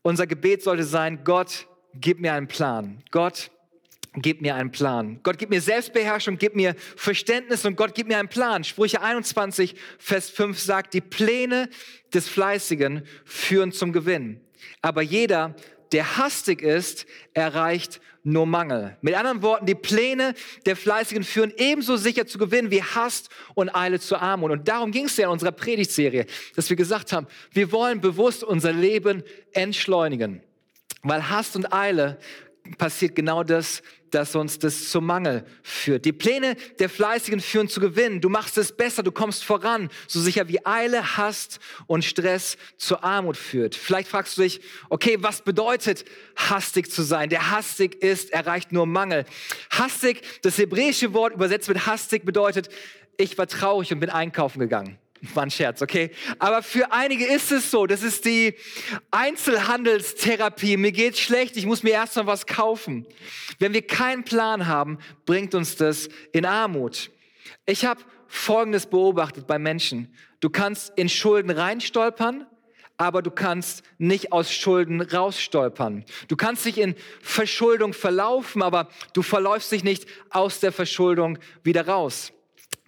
unser 0.01 0.27
Gebet 0.27 0.63
sollte 0.63 0.83
sein, 0.83 1.23
Gott, 1.23 1.67
gib 1.93 2.19
mir 2.19 2.33
einen 2.33 2.47
Plan. 2.47 3.03
Gott, 3.11 3.51
gib 4.15 4.41
mir 4.41 4.55
einen 4.55 4.71
Plan. 4.71 5.19
Gott, 5.23 5.37
gib 5.37 5.49
mir 5.49 5.61
Selbstbeherrschung, 5.61 6.37
gib 6.37 6.55
mir 6.55 6.75
Verständnis 6.95 7.65
und 7.65 7.75
Gott, 7.75 7.93
gib 7.93 8.07
mir 8.07 8.17
einen 8.17 8.29
Plan. 8.29 8.63
Sprüche 8.63 9.01
21, 9.01 9.75
Vers 9.97 10.29
5 10.29 10.59
sagt, 10.59 10.93
die 10.93 11.01
Pläne 11.01 11.69
des 12.13 12.27
Fleißigen 12.27 13.03
führen 13.25 13.71
zum 13.71 13.93
Gewinn. 13.93 14.41
Aber 14.81 15.01
jeder, 15.01 15.55
der 15.91 16.17
hastig 16.17 16.61
ist, 16.61 17.05
erreicht 17.33 18.01
nur 18.23 18.45
Mangel. 18.45 18.97
Mit 19.01 19.15
anderen 19.15 19.41
Worten, 19.41 19.65
die 19.65 19.75
Pläne 19.75 20.33
der 20.65 20.75
Fleißigen 20.75 21.23
führen 21.23 21.53
ebenso 21.57 21.95
sicher 21.95 22.27
zu 22.27 22.37
Gewinnen 22.37 22.69
wie 22.69 22.83
Hast 22.83 23.29
und 23.55 23.73
Eile 23.73 23.99
zur 23.99 24.21
Armut. 24.21 24.51
Und 24.51 24.67
darum 24.67 24.91
ging 24.91 25.05
es 25.05 25.17
ja 25.17 25.25
in 25.25 25.31
unserer 25.31 25.51
Predigtserie, 25.51 26.25
dass 26.55 26.69
wir 26.69 26.75
gesagt 26.75 27.13
haben, 27.13 27.27
wir 27.51 27.71
wollen 27.71 28.01
bewusst 28.01 28.43
unser 28.43 28.73
Leben 28.73 29.23
entschleunigen. 29.53 30.41
Weil 31.01 31.29
Hast 31.29 31.55
und 31.55 31.71
Eile 31.73 32.19
passiert 32.77 33.15
genau 33.15 33.43
das, 33.43 33.81
dass 34.11 34.35
uns 34.35 34.59
das 34.59 34.89
zum 34.89 35.05
Mangel 35.05 35.45
führt. 35.61 36.05
Die 36.05 36.11
Pläne 36.11 36.55
der 36.79 36.89
Fleißigen 36.89 37.39
führen 37.39 37.67
zu 37.67 37.79
Gewinn. 37.79 38.21
Du 38.21 38.29
machst 38.29 38.57
es 38.57 38.71
besser, 38.71 39.03
du 39.03 39.11
kommst 39.11 39.43
voran, 39.43 39.89
so 40.07 40.19
sicher 40.19 40.47
wie 40.47 40.65
Eile, 40.65 41.17
Hast 41.17 41.59
und 41.87 42.03
Stress 42.03 42.57
zur 42.77 43.03
Armut 43.03 43.37
führt. 43.37 43.75
Vielleicht 43.75 44.09
fragst 44.09 44.37
du 44.37 44.41
dich, 44.41 44.61
okay, 44.89 45.17
was 45.19 45.41
bedeutet 45.41 46.05
hastig 46.35 46.91
zu 46.91 47.03
sein? 47.03 47.29
Der 47.29 47.51
hastig 47.51 48.01
ist, 48.01 48.31
erreicht 48.31 48.71
nur 48.71 48.85
Mangel. 48.85 49.25
Hastig, 49.69 50.21
das 50.41 50.57
hebräische 50.57 51.13
Wort 51.13 51.33
übersetzt 51.33 51.69
mit 51.69 51.85
hastig 51.85 52.25
bedeutet, 52.25 52.69
ich 53.17 53.37
war 53.37 53.47
traurig 53.47 53.91
und 53.91 53.99
bin 53.99 54.09
einkaufen 54.09 54.59
gegangen. 54.59 54.97
War 55.33 55.43
ein 55.43 55.51
Scherz, 55.51 55.81
okay? 55.81 56.11
Aber 56.37 56.63
für 56.63 56.91
einige 56.91 57.25
ist 57.25 57.51
es 57.51 57.71
so. 57.71 57.85
Das 57.85 58.03
ist 58.03 58.25
die 58.25 58.55
Einzelhandelstherapie. 59.11 60.77
Mir 60.77 60.91
geht's 60.91 61.19
schlecht, 61.19 61.57
ich 61.57 61.65
muss 61.65 61.83
mir 61.83 61.91
erst 61.91 62.15
mal 62.15 62.27
was 62.27 62.45
kaufen. 62.45 63.05
Wenn 63.59 63.73
wir 63.73 63.85
keinen 63.85 64.23
Plan 64.23 64.67
haben, 64.67 64.99
bringt 65.25 65.55
uns 65.55 65.75
das 65.75 66.07
in 66.31 66.45
Armut. 66.45 67.11
Ich 67.65 67.85
habe 67.85 68.01
Folgendes 68.27 68.85
beobachtet 68.85 69.47
bei 69.47 69.59
Menschen. 69.59 70.13
Du 70.39 70.49
kannst 70.49 70.93
in 70.95 71.09
Schulden 71.09 71.51
reinstolpern, 71.51 72.45
aber 72.97 73.21
du 73.21 73.31
kannst 73.31 73.83
nicht 73.97 74.31
aus 74.31 74.53
Schulden 74.53 75.01
rausstolpern. 75.01 76.05
Du 76.27 76.35
kannst 76.35 76.65
dich 76.65 76.77
in 76.77 76.95
Verschuldung 77.21 77.93
verlaufen, 77.93 78.61
aber 78.61 78.89
du 79.13 79.21
verläufst 79.21 79.71
dich 79.71 79.83
nicht 79.83 80.05
aus 80.29 80.59
der 80.59 80.71
Verschuldung 80.71 81.39
wieder 81.63 81.87
raus. 81.87 82.31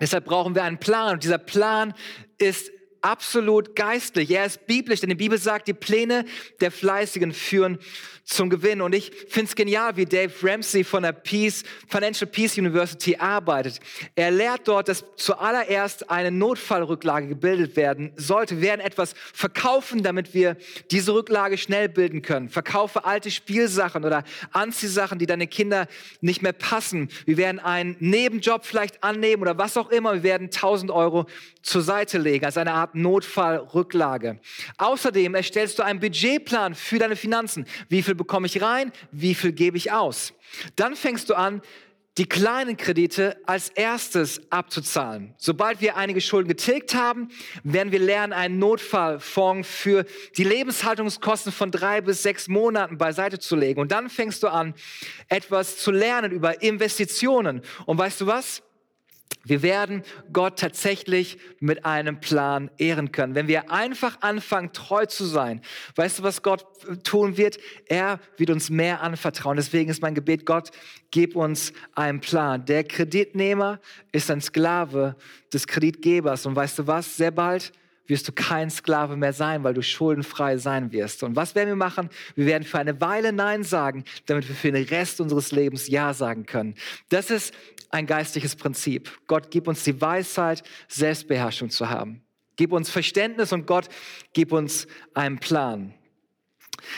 Deshalb 0.02 0.26
brauchen 0.26 0.56
wir 0.56 0.64
einen 0.64 0.80
Plan. 0.80 1.14
Und 1.14 1.24
dieser 1.24 1.38
Plan 1.38 1.94
ist 2.38 2.72
absolut 3.02 3.76
geistlich. 3.76 4.32
Er 4.32 4.46
ist 4.46 4.66
biblisch, 4.68 5.02
denn 5.02 5.10
die 5.10 5.16
Bibel 5.16 5.38
sagt, 5.38 5.68
die 5.68 5.74
Pläne 5.74 6.26
der 6.60 6.72
Fleißigen 6.72 7.34
führen 7.34 7.80
zum 8.32 8.50
Gewinn. 8.50 8.82
Und 8.82 8.94
ich 8.94 9.12
finde 9.28 9.50
es 9.50 9.56
genial, 9.56 9.98
wie 9.98 10.06
Dave 10.06 10.32
Ramsey 10.42 10.84
von 10.84 11.04
der 11.04 11.12
Peace, 11.12 11.64
Financial 11.90 12.30
Peace 12.30 12.58
University 12.58 13.16
arbeitet. 13.18 13.80
Er 14.16 14.32
lehrt 14.32 14.68
dort, 14.68 14.88
dass 14.88 15.04
zuallererst 15.18 16.10
eine 16.10 16.32
Notfallrücklage 16.32 17.28
gebildet 17.28 17.76
werden 17.76 18.14
sollte. 18.16 18.58
Wir 18.58 18.70
werden 18.70 18.82
etwas 18.82 19.16
verkaufen, 19.34 20.04
damit 20.04 20.34
wir 20.34 20.56
diese 20.92 21.14
Rücklage 21.14 21.58
schnell 21.58 21.90
bilden 21.90 22.22
können. 22.22 22.50
Verkaufe 22.50 23.06
alte 23.06 23.32
Spielsachen 23.32 24.06
oder 24.06 24.24
Anziehsachen, 24.52 25.20
die 25.20 25.26
deine 25.26 25.48
Kinder 25.48 25.88
nicht 26.22 26.42
mehr 26.42 26.54
passen. 26.54 27.10
Wir 27.26 27.38
werden 27.38 27.60
einen 27.60 27.98
Nebenjob 28.00 28.66
vielleicht 28.66 29.04
annehmen 29.04 29.42
oder 29.42 29.58
was 29.58 29.78
auch 29.78 29.90
immer. 29.90 30.14
Wir 30.14 30.24
werden 30.24 30.46
1000 30.46 30.92
Euro 30.92 31.26
zur 31.62 31.82
Seite 31.82 32.18
legen 32.18 32.46
als 32.46 32.58
eine 32.58 32.74
Art 32.74 32.91
Notfallrücklage. 32.94 34.40
Außerdem 34.78 35.36
erstellst 35.36 35.80
du 35.80 35.84
einen 35.84 36.00
Budgetplan 36.00 36.76
für 36.76 37.00
deine 37.00 37.16
Finanzen. 37.16 37.66
Wie 37.90 38.02
viel 38.04 38.16
bekomme 38.16 38.48
ich 38.48 38.62
rein? 38.62 38.92
Wie 39.12 39.36
viel 39.36 39.52
gebe 39.52 39.78
ich 39.78 39.92
aus? 39.92 40.34
Dann 40.76 40.96
fängst 40.96 41.30
du 41.30 41.36
an, 41.36 41.62
die 42.18 42.28
kleinen 42.28 42.76
Kredite 42.76 43.38
als 43.46 43.70
erstes 43.70 44.42
abzuzahlen. 44.52 45.34
Sobald 45.38 45.80
wir 45.80 45.96
einige 45.96 46.20
Schulden 46.20 46.50
getilgt 46.50 46.94
haben, 46.94 47.30
werden 47.64 47.94
wir 47.94 48.00
lernen, 48.00 48.34
einen 48.34 48.60
Notfallfonds 48.60 49.68
für 49.68 50.06
die 50.36 50.44
Lebenshaltungskosten 50.44 51.54
von 51.54 51.72
drei 51.72 52.02
bis 52.02 52.22
sechs 52.22 52.50
Monaten 52.50 52.98
beiseite 52.98 53.40
zu 53.40 53.56
legen. 53.56 53.80
Und 53.80 53.94
dann 53.94 54.10
fängst 54.10 54.44
du 54.44 54.50
an, 54.50 54.74
etwas 55.30 55.78
zu 55.78 55.92
lernen 55.92 56.32
über 56.32 56.62
Investitionen. 56.62 57.62
Und 57.86 57.98
weißt 57.98 58.20
du 58.22 58.28
was? 58.28 58.62
Wir 59.44 59.64
werden 59.64 60.04
Gott 60.32 60.60
tatsächlich 60.60 61.40
mit 61.60 61.86
einem 61.86 62.20
Plan 62.20 62.70
ehren 62.78 63.12
können. 63.12 63.34
Wenn 63.34 63.48
wir 63.48 63.72
einfach 63.72 64.22
anfangen, 64.22 64.72
treu 64.72 65.06
zu 65.08 65.26
sein, 65.26 65.62
weißt 65.96 66.20
du, 66.20 66.24
was 66.24 66.44
Gott 66.44 66.66
tun 67.04 67.38
wird? 67.38 67.58
Er 67.88 68.20
wird 68.38 68.52
uns 68.52 68.70
mehr 68.70 69.02
anvertrauen. 69.02 69.58
Deswegen 69.58 69.90
ist 69.90 70.02
mein 70.02 70.16
Gebet, 70.16 70.46
Gott, 70.46 70.70
gib 71.10 71.36
uns 71.36 71.74
einen 71.96 72.20
Plan. 72.20 72.66
Der 72.66 72.84
Kreditnehmer 72.84 73.80
ist 74.12 74.30
ein 74.30 74.42
Sklave 74.42 75.16
des 75.52 75.66
Kreditgebers. 75.66 76.46
Und 76.46 76.56
weißt 76.56 76.80
du 76.80 76.88
was? 76.88 77.18
Sehr 77.18 77.32
bald 77.32 77.72
wirst 78.12 78.28
du 78.28 78.34
kein 78.34 78.70
Sklave 78.70 79.16
mehr 79.16 79.34
sein, 79.34 79.64
weil 79.64 79.74
du 79.74 79.82
schuldenfrei 79.82 80.58
sein 80.58 80.92
wirst. 80.92 81.24
Und 81.24 81.36
was 81.36 81.56
werden 81.56 81.70
wir 81.70 81.76
machen? 81.76 82.10
Wir 82.36 82.46
werden 82.46 82.64
für 82.64 82.78
eine 82.78 83.00
Weile 83.02 83.32
Nein 83.32 83.64
sagen, 83.64 84.04
damit 84.26 84.48
wir 84.48 84.56
für 84.56 84.72
den 84.72 84.84
Rest 84.84 85.22
unseres 85.22 85.52
Lebens 85.52 85.88
Ja 85.88 86.14
sagen 86.14 86.46
können. 86.46 86.76
Das 87.10 87.32
ist 87.32 87.54
ein 87.90 88.06
geistliches 88.06 88.56
Prinzip. 88.56 89.10
Gott 89.28 89.50
gib 89.50 89.68
uns 89.68 89.84
die 89.84 90.00
Weisheit, 90.00 90.62
Selbstbeherrschung 90.90 91.70
zu 91.70 91.90
haben. 91.90 92.22
Gib 92.58 92.74
uns 92.74 92.90
Verständnis 92.90 93.54
und 93.54 93.66
Gott 93.66 93.88
gib 94.34 94.52
uns 94.52 94.88
einen 95.14 95.40
Plan. 95.40 95.94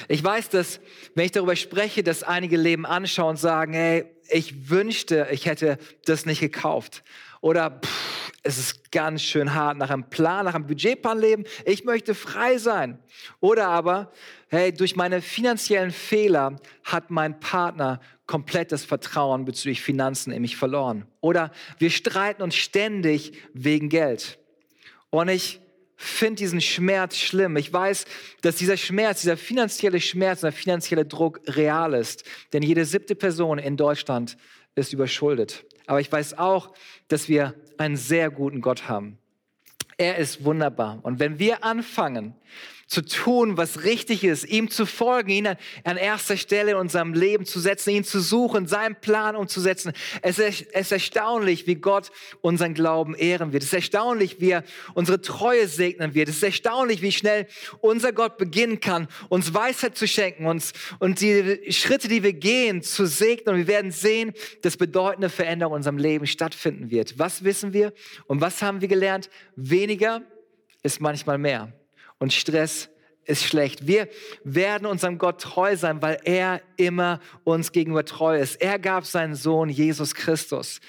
Ich 0.08 0.23
weiß, 0.23 0.49
dass, 0.49 0.80
wenn 1.13 1.26
ich 1.26 1.32
darüber 1.32 1.56
spreche, 1.56 2.04
dass 2.04 2.23
einige 2.23 2.58
Leben 2.58 2.86
anschauen 2.86 3.32
und 3.32 3.38
sagen, 3.38 3.73
hey, 3.73 4.06
ich 4.30 4.69
wünschte, 4.69 5.28
ich 5.32 5.45
hätte 5.45 5.78
das 6.06 6.26
nicht 6.26 6.39
gekauft. 6.39 7.04
Oder 7.43 7.71
pff, 7.71 8.32
es 8.41 8.58
ist 8.58 8.89
ganz 8.93 9.21
schön 9.21 9.53
hart 9.53 9.77
nach 9.77 9.89
einem 9.89 10.10
Plan, 10.10 10.45
nach 10.45 10.56
einem 10.56 10.65
Budgetplan 10.65 11.19
leben. 11.19 11.43
Ich 11.65 11.84
möchte 11.84 12.15
frei 12.15 12.58
sein. 12.58 12.99
Oder 13.41 13.67
aber, 13.67 14.13
hey, 14.47 14.73
durch 14.73 14.95
meine 14.95 15.21
finanziellen 15.21 15.91
Fehler 15.91 16.56
hat 16.86 17.12
mein 17.12 17.41
Partner 17.41 17.99
komplett 18.27 18.71
das 18.71 18.86
Vertrauen 18.86 19.43
bezüglich 19.43 19.82
Finanzen 19.82 20.32
in 20.32 20.41
mich 20.41 20.56
verloren. 20.56 21.06
Oder 21.19 21.51
wir 21.79 21.89
streiten 21.89 22.43
uns 22.43 22.56
ständig 22.56 23.34
wegen 23.53 23.89
Geld. 23.89 24.39
Und 25.10 25.27
ich 25.27 25.60
finde 25.97 26.36
diesen 26.36 26.62
Schmerz 26.62 27.17
schlimm. 27.17 27.58
Ich 27.58 27.73
weiß, 27.73 28.06
dass 28.41 28.56
dieser 28.56 28.77
Schmerz, 28.77 29.19
dieser 29.19 29.36
finanzielle 29.36 29.99
Schmerz, 29.99 30.41
der 30.41 30.53
finanzielle 30.53 31.03
Druck 31.03 31.41
real 31.47 31.93
ist. 31.93 32.23
Denn 32.53 32.63
jede 32.63 32.86
siebte 32.86 33.15
Person 33.15 33.58
in 33.58 33.75
Deutschland 33.75 34.38
ist 34.75 34.93
überschuldet. 34.93 35.65
Aber 35.86 35.99
ich 35.99 36.12
weiß 36.12 36.38
auch, 36.38 36.73
dass 37.07 37.29
wir 37.29 37.55
einen 37.77 37.97
sehr 37.97 38.29
guten 38.29 38.62
Gott 38.62 38.88
haben. 38.88 39.17
Er 39.97 40.17
ist 40.17 40.43
wunderbar. 40.43 40.99
Und 41.03 41.19
wenn 41.19 41.39
wir 41.39 41.63
anfangen, 41.63 42.36
zu 42.93 43.03
tun, 43.03 43.58
was 43.58 43.84
richtig 43.84 44.23
ist, 44.23 44.45
ihm 44.45 44.69
zu 44.69 44.86
folgen, 44.86 45.32
ihn 45.32 45.47
an 45.84 45.97
erster 45.97 46.38
Stelle 46.38 46.71
in 46.71 46.77
unserem 46.77 47.13
Leben 47.13 47.43
zu 47.43 47.60
setzen, 47.60 47.89
ihn 47.89 48.03
zu 48.03 48.19
suchen, 48.19 48.67
seinen 48.67 48.95
Plan 48.95 49.36
umzusetzen. 49.36 49.93
Es 50.21 50.38
ist 50.38 50.91
erstaunlich, 50.91 51.65
wie 51.65 51.73
Gott 51.73 52.12
unseren 52.41 52.75
Glauben 52.75 53.15
ehren 53.15 53.51
wird. 53.51 53.63
Es 53.63 53.69
ist 53.69 53.73
erstaunlich, 53.73 54.39
wie 54.39 54.51
er 54.51 54.63
unsere 54.93 55.21
Treue 55.21 55.67
segnen 55.67 56.13
wird. 56.13 56.29
Es 56.29 56.38
ist 56.38 56.43
erstaunlich, 56.43 57.01
wie 57.01 57.12
schnell 57.12 57.47
unser 57.82 58.13
Gott 58.13 58.38
beginnen 58.38 58.79
kann, 58.79 59.08
uns 59.27 59.56
Weisheit 59.56 59.97
zu 59.97 60.08
schenken, 60.08 60.45
uns 60.45 60.73
und 60.99 61.19
die 61.19 61.71
Schritte, 61.71 62.08
die 62.08 62.21
wir 62.21 62.34
gehen, 62.34 62.84
zu 62.84 63.08
segnen. 63.08 63.56
Und 63.56 63.62
wir 63.62 63.67
werden 63.67 63.91
sehen, 63.91 64.34
dass 64.62 64.77
bedeutende 64.77 65.29
Veränderung 65.29 65.73
in 65.73 65.77
unserem 65.77 65.97
Leben 65.97 66.27
stattfinden 66.27 66.91
wird. 66.91 67.17
Was 67.17 67.43
wissen 67.43 67.73
wir 67.73 67.91
und 68.27 68.39
was 68.39 68.62
haben 68.62 68.82
wir 68.82 68.88
gelernt? 68.88 69.32
Weniger 69.56 70.21
ist 70.84 71.01
manchmal 71.01 71.39
mehr 71.39 71.73
und 72.23 72.31
Stress 72.31 72.89
ist 73.25 73.43
schlecht. 73.43 73.86
Wir 73.86 74.07
werden 74.45 74.86
unserem 74.86 75.17
Gott 75.17 75.41
treu 75.41 75.75
sein, 75.75 76.01
weil 76.01 76.19
er 76.23 76.62
immer 76.77 77.19
uns 77.43 77.73
gegenüber 77.73 78.05
treu 78.05 78.39
ist. 78.39 78.62
Er 78.62 78.79
gab 78.79 79.05
seinen 79.05 79.36
Sohn 79.36 79.67
Jesus 79.67 80.15
Christus, 80.15 80.79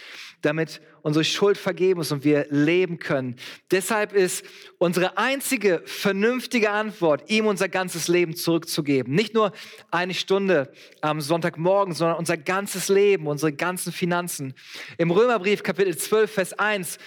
damit 0.42 0.80
unsere 1.02 1.24
Schuld 1.24 1.58
vergeben 1.58 2.02
ist 2.02 2.12
und 2.12 2.22
wir 2.22 2.46
leben 2.50 3.00
können. 3.00 3.34
Deshalb 3.72 4.12
ist 4.12 4.44
unsere 4.78 5.18
einzige 5.18 5.82
vernünftige 5.86 6.70
Antwort, 6.70 7.28
ihm 7.28 7.46
unser 7.46 7.68
ganzes 7.68 8.06
Leben 8.06 8.36
zurückzugeben. 8.36 9.12
Nicht 9.12 9.34
nur 9.34 9.50
eine 9.90 10.14
Stunde 10.14 10.72
am 11.00 11.20
Sonntagmorgen, 11.20 11.94
sondern 11.94 12.16
unser 12.16 12.36
ganzes 12.36 12.88
Leben, 12.88 13.26
unsere 13.26 13.52
ganzen 13.52 13.92
Finanzen. 13.92 14.54
Im 14.98 15.10
Römerbrief 15.10 15.64
Kapitel 15.64 15.96
12, 15.96 16.32
Vers 16.32 16.52
1 16.52 16.98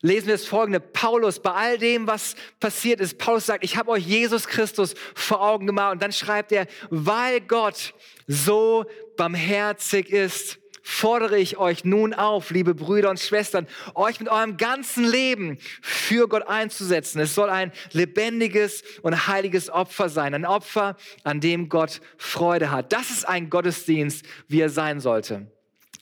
lesen 0.00 0.28
wir 0.28 0.34
das 0.34 0.46
folgende. 0.46 0.80
Paulus, 0.80 1.40
bei 1.40 1.52
all 1.52 1.78
dem, 1.78 2.06
was 2.06 2.36
passiert 2.60 3.00
ist, 3.00 3.18
Paulus 3.18 3.46
sagt, 3.46 3.64
ich 3.64 3.76
habe 3.76 3.90
euch 3.90 4.06
Jesus 4.06 4.46
Christus 4.46 4.94
vor 5.14 5.40
Augen 5.40 5.66
gemalt. 5.66 5.94
Und 5.94 6.02
dann 6.02 6.12
schreibt 6.12 6.52
er, 6.52 6.66
weil 6.90 7.40
Gott 7.40 7.94
so 8.26 8.84
barmherzig 9.16 10.10
ist, 10.10 10.58
fordere 10.88 11.38
ich 11.38 11.58
euch 11.58 11.84
nun 11.84 12.14
auf, 12.14 12.50
liebe 12.50 12.74
Brüder 12.74 13.10
und 13.10 13.20
Schwestern, 13.20 13.66
euch 13.94 14.20
mit 14.20 14.30
eurem 14.30 14.56
ganzen 14.56 15.04
Leben 15.04 15.58
für 15.82 16.28
Gott 16.28 16.48
einzusetzen. 16.48 17.20
Es 17.20 17.34
soll 17.34 17.50
ein 17.50 17.72
lebendiges 17.92 18.82
und 19.02 19.26
heiliges 19.26 19.68
Opfer 19.68 20.08
sein, 20.08 20.32
ein 20.32 20.46
Opfer, 20.46 20.96
an 21.24 21.40
dem 21.40 21.68
Gott 21.68 22.00
Freude 22.16 22.70
hat. 22.70 22.92
Das 22.94 23.10
ist 23.10 23.28
ein 23.28 23.50
Gottesdienst, 23.50 24.24
wie 24.46 24.60
er 24.60 24.70
sein 24.70 25.00
sollte. 25.00 25.50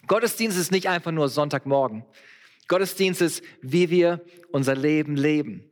Gottesdienst 0.06 0.56
ist 0.56 0.70
nicht 0.70 0.88
einfach 0.88 1.10
nur 1.10 1.28
Sonntagmorgen. 1.28 2.04
Gottesdienst 2.68 3.22
ist, 3.22 3.42
wie 3.62 3.90
wir 3.90 4.24
unser 4.50 4.74
Leben 4.74 5.16
leben. 5.16 5.64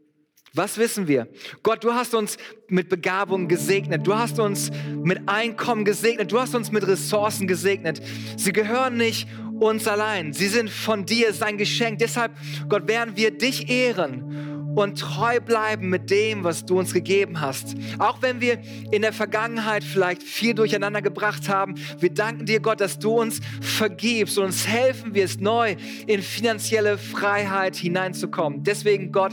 Was 0.56 0.78
wissen 0.78 1.08
wir? 1.08 1.28
Gott, 1.64 1.82
du 1.82 1.94
hast 1.94 2.14
uns 2.14 2.36
mit 2.68 2.88
Begabung 2.88 3.48
gesegnet. 3.48 4.06
Du 4.06 4.14
hast 4.14 4.38
uns 4.38 4.70
mit 5.02 5.28
Einkommen 5.28 5.84
gesegnet. 5.84 6.30
Du 6.30 6.38
hast 6.38 6.54
uns 6.54 6.70
mit 6.70 6.86
Ressourcen 6.86 7.48
gesegnet. 7.48 8.00
Sie 8.36 8.52
gehören 8.52 8.96
nicht 8.96 9.28
uns 9.58 9.88
allein. 9.88 10.32
Sie 10.32 10.46
sind 10.46 10.70
von 10.70 11.06
dir, 11.06 11.32
sein 11.32 11.58
Geschenk. 11.58 11.98
Deshalb, 11.98 12.36
Gott, 12.68 12.86
werden 12.86 13.16
wir 13.16 13.32
dich 13.32 13.68
ehren 13.68 14.53
und 14.74 14.98
treu 14.98 15.40
bleiben 15.40 15.88
mit 15.88 16.10
dem, 16.10 16.44
was 16.44 16.64
du 16.64 16.78
uns 16.78 16.92
gegeben 16.92 17.40
hast. 17.40 17.74
Auch 17.98 18.22
wenn 18.22 18.40
wir 18.40 18.58
in 18.90 19.02
der 19.02 19.12
Vergangenheit 19.12 19.84
vielleicht 19.84 20.22
viel 20.22 20.54
durcheinander 20.54 21.02
gebracht 21.02 21.48
haben, 21.48 21.74
wir 21.98 22.10
danken 22.10 22.46
dir, 22.46 22.60
Gott, 22.60 22.80
dass 22.80 22.98
du 22.98 23.20
uns 23.20 23.40
vergibst 23.60 24.38
und 24.38 24.44
uns 24.44 24.66
helfen 24.66 25.14
wirst, 25.14 25.40
neu 25.40 25.76
in 26.06 26.22
finanzielle 26.22 26.98
Freiheit 26.98 27.76
hineinzukommen. 27.76 28.62
Deswegen, 28.64 29.12
Gott, 29.12 29.32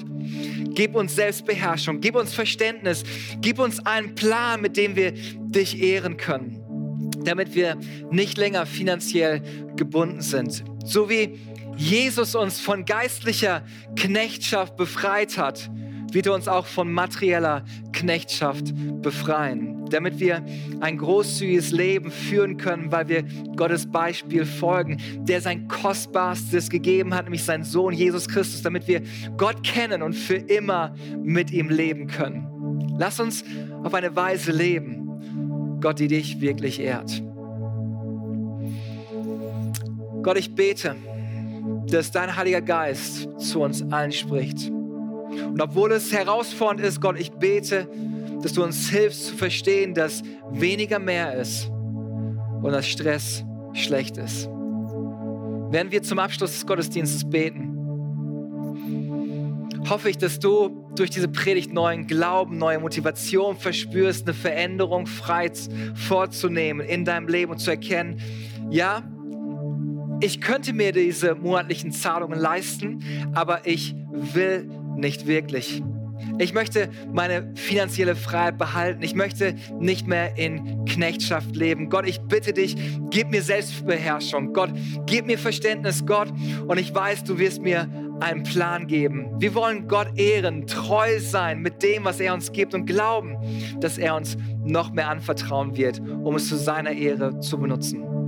gib 0.73 0.95
uns 0.95 1.15
Selbstbeherrschung, 1.15 2.01
gib 2.01 2.15
uns 2.15 2.33
Verständnis, 2.33 3.03
gib 3.41 3.59
uns 3.59 3.85
einen 3.85 4.15
Plan, 4.15 4.61
mit 4.61 4.77
dem 4.77 4.95
wir 4.95 5.11
dich 5.11 5.81
ehren 5.81 6.17
können, 6.17 6.63
damit 7.23 7.55
wir 7.55 7.77
nicht 8.09 8.37
länger 8.37 8.65
finanziell 8.65 9.41
gebunden 9.75 10.21
sind. 10.21 10.63
So 10.83 11.09
wie 11.09 11.39
Jesus 11.81 12.35
uns 12.35 12.59
von 12.59 12.85
geistlicher 12.85 13.63
Knechtschaft 13.95 14.77
befreit 14.77 15.39
hat, 15.39 15.71
wird 16.11 16.27
er 16.27 16.35
uns 16.35 16.47
auch 16.47 16.67
von 16.67 16.91
materieller 16.93 17.65
Knechtschaft 17.91 18.71
befreien, 19.01 19.85
damit 19.89 20.19
wir 20.19 20.45
ein 20.79 20.99
großzügiges 20.99 21.71
Leben 21.71 22.11
führen 22.11 22.57
können, 22.57 22.91
weil 22.91 23.09
wir 23.09 23.23
Gottes 23.55 23.89
Beispiel 23.89 24.45
folgen, 24.45 24.97
der 25.21 25.41
sein 25.41 25.67
Kostbarstes 25.67 26.69
gegeben 26.69 27.15
hat, 27.15 27.23
nämlich 27.23 27.43
seinen 27.43 27.63
Sohn 27.63 27.95
Jesus 27.95 28.27
Christus, 28.27 28.61
damit 28.61 28.87
wir 28.87 29.01
Gott 29.35 29.63
kennen 29.63 30.03
und 30.03 30.13
für 30.13 30.35
immer 30.35 30.93
mit 31.17 31.49
ihm 31.49 31.69
leben 31.69 32.05
können. 32.05 32.95
Lass 32.99 33.19
uns 33.19 33.43
auf 33.81 33.95
eine 33.95 34.15
Weise 34.15 34.51
leben, 34.51 35.79
Gott, 35.81 35.97
die 35.97 36.09
dich 36.09 36.41
wirklich 36.41 36.79
ehrt. 36.79 37.23
Gott, 40.21 40.37
ich 40.37 40.53
bete, 40.53 40.95
dass 41.87 42.11
dein 42.11 42.35
Heiliger 42.35 42.61
Geist 42.61 43.27
zu 43.37 43.61
uns 43.61 43.83
allen 43.91 44.11
spricht. 44.11 44.69
Und 44.69 45.61
obwohl 45.61 45.91
es 45.91 46.11
herausfordernd 46.11 46.81
ist, 46.81 47.01
Gott, 47.01 47.19
ich 47.19 47.31
bete, 47.31 47.87
dass 48.41 48.53
du 48.53 48.63
uns 48.63 48.89
hilfst 48.89 49.27
zu 49.27 49.35
verstehen, 49.35 49.93
dass 49.93 50.23
weniger 50.51 50.99
mehr 50.99 51.35
ist 51.35 51.69
und 52.61 52.71
dass 52.71 52.87
Stress 52.87 53.43
schlecht 53.73 54.17
ist. 54.17 54.49
Während 55.69 55.91
wir 55.91 56.03
zum 56.03 56.19
Abschluss 56.19 56.51
des 56.51 56.65
Gottesdienstes 56.65 57.29
beten, 57.29 57.71
hoffe 59.89 60.09
ich, 60.09 60.17
dass 60.17 60.39
du 60.39 60.85
durch 60.95 61.09
diese 61.09 61.27
Predigt 61.27 61.73
neuen 61.73 62.07
Glauben, 62.07 62.57
neue 62.57 62.79
Motivation 62.79 63.55
verspürst, 63.57 64.27
eine 64.27 64.33
Veränderung 64.33 65.05
frei 65.07 65.51
vorzunehmen 65.95 66.85
in 66.85 67.05
deinem 67.05 67.27
Leben 67.27 67.51
und 67.51 67.59
zu 67.59 67.71
erkennen, 67.71 68.19
ja, 68.69 69.03
ich 70.21 70.41
könnte 70.41 70.73
mir 70.73 70.91
diese 70.91 71.35
monatlichen 71.35 71.91
Zahlungen 71.91 72.39
leisten, 72.39 73.03
aber 73.33 73.67
ich 73.67 73.95
will 74.33 74.69
nicht 74.95 75.27
wirklich. 75.27 75.83
Ich 76.37 76.53
möchte 76.53 76.89
meine 77.11 77.51
finanzielle 77.55 78.15
Freiheit 78.15 78.57
behalten. 78.57 79.01
Ich 79.03 79.15
möchte 79.15 79.55
nicht 79.79 80.07
mehr 80.07 80.37
in 80.37 80.85
Knechtschaft 80.85 81.55
leben. 81.55 81.89
Gott, 81.89 82.07
ich 82.07 82.21
bitte 82.21 82.53
dich, 82.53 82.75
gib 83.09 83.31
mir 83.31 83.41
Selbstbeherrschung. 83.41 84.53
Gott, 84.53 84.71
gib 85.07 85.25
mir 85.25 85.37
Verständnis, 85.37 86.05
Gott. 86.05 86.31
Und 86.67 86.79
ich 86.79 86.93
weiß, 86.93 87.23
du 87.23 87.37
wirst 87.37 87.61
mir 87.61 87.89
einen 88.19 88.43
Plan 88.43 88.87
geben. 88.87 89.31
Wir 89.39 89.55
wollen 89.55 89.87
Gott 89.87 90.17
ehren, 90.17 90.67
treu 90.67 91.19
sein 91.19 91.61
mit 91.61 91.81
dem, 91.81 92.05
was 92.05 92.19
er 92.19 92.33
uns 92.33 92.51
gibt 92.51 92.75
und 92.75 92.85
glauben, 92.85 93.37
dass 93.79 93.97
er 93.97 94.15
uns 94.15 94.37
noch 94.63 94.91
mehr 94.91 95.09
anvertrauen 95.09 95.75
wird, 95.75 95.99
um 95.99 96.35
es 96.35 96.47
zu 96.47 96.55
seiner 96.55 96.91
Ehre 96.91 97.39
zu 97.39 97.57
benutzen. 97.57 98.20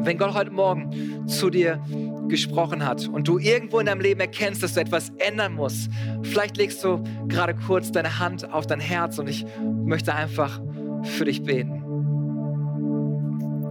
Wenn 0.00 0.18
Gott 0.18 0.34
heute 0.34 0.50
Morgen 0.50 1.26
zu 1.26 1.50
dir 1.50 1.82
gesprochen 2.28 2.84
hat 2.84 3.08
und 3.08 3.28
du 3.28 3.38
irgendwo 3.38 3.78
in 3.80 3.86
deinem 3.86 4.00
Leben 4.00 4.20
erkennst, 4.20 4.62
dass 4.62 4.74
du 4.74 4.80
etwas 4.80 5.10
ändern 5.18 5.54
musst, 5.54 5.90
vielleicht 6.22 6.56
legst 6.56 6.82
du 6.84 7.02
gerade 7.28 7.54
kurz 7.54 7.92
deine 7.92 8.18
Hand 8.18 8.52
auf 8.52 8.66
dein 8.66 8.80
Herz 8.80 9.18
und 9.18 9.28
ich 9.28 9.46
möchte 9.84 10.14
einfach 10.14 10.60
für 11.02 11.24
dich 11.24 11.42
beten. 11.42 11.82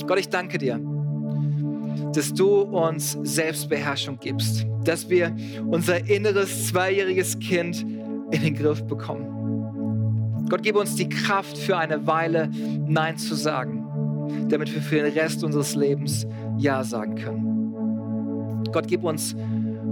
Gott, 0.08 0.20
ich 0.20 0.30
danke 0.30 0.58
dir, 0.58 0.80
dass 2.14 2.34
du 2.34 2.62
uns 2.62 3.18
Selbstbeherrschung 3.24 4.20
gibst, 4.20 4.66
dass 4.84 5.10
wir 5.10 5.36
unser 5.68 6.10
inneres 6.10 6.68
zweijähriges 6.68 7.40
Kind 7.40 7.82
in 8.32 8.42
den 8.42 8.56
Griff 8.56 8.84
bekommen. 8.86 10.46
Gott, 10.50 10.62
gib 10.64 10.76
uns 10.76 10.96
die 10.96 11.10
Kraft 11.10 11.58
für 11.58 11.78
eine 11.78 12.06
Weile 12.06 12.52
Nein 12.88 13.18
zu 13.18 13.36
sagen 13.36 13.85
damit 14.50 14.74
wir 14.74 14.82
für 14.82 14.98
den 14.98 15.14
Rest 15.14 15.44
unseres 15.44 15.76
Lebens 15.76 16.26
Ja 16.58 16.84
sagen 16.84 17.16
können. 17.16 18.64
Gott, 18.72 18.88
gib 18.88 19.04
uns 19.04 19.36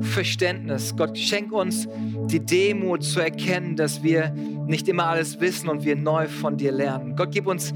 Verständnis. 0.02 0.96
Gott, 0.96 1.18
schenk 1.18 1.52
uns 1.52 1.88
die 2.26 2.40
Demut 2.40 3.04
zu 3.04 3.20
erkennen, 3.20 3.76
dass 3.76 4.04
wir 4.04 4.32
nicht 4.68 4.88
immer 4.88 5.08
alles 5.08 5.40
wissen 5.40 5.70
und 5.70 5.86
wir 5.86 5.96
neu 5.96 6.28
von 6.28 6.58
dir 6.58 6.72
lernen. 6.72 7.16
Gott, 7.16 7.30
gib 7.32 7.48
uns 7.48 7.74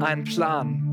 einen 0.00 0.24
Plan. 0.24 0.84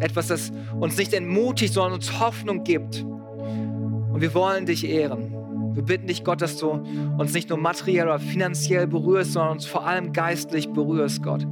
Etwas, 0.00 0.28
das 0.28 0.52
uns 0.78 0.96
nicht 0.96 1.12
entmutigt, 1.12 1.72
sondern 1.72 1.94
uns 1.94 2.20
Hoffnung 2.20 2.64
gibt. 2.64 3.02
Und 3.02 4.20
wir 4.20 4.34
wollen 4.34 4.66
dich 4.66 4.88
ehren. 4.88 5.34
Wir 5.74 5.82
bitten 5.82 6.06
dich, 6.06 6.22
Gott, 6.22 6.40
dass 6.40 6.56
du 6.56 6.70
uns 7.18 7.34
nicht 7.34 7.48
nur 7.48 7.58
materiell 7.58 8.06
oder 8.06 8.20
finanziell 8.20 8.86
berührst, 8.86 9.32
sondern 9.32 9.52
uns 9.52 9.66
vor 9.66 9.86
allem 9.86 10.12
geistlich 10.12 10.68
berührst, 10.68 11.22
Gott. 11.22 11.44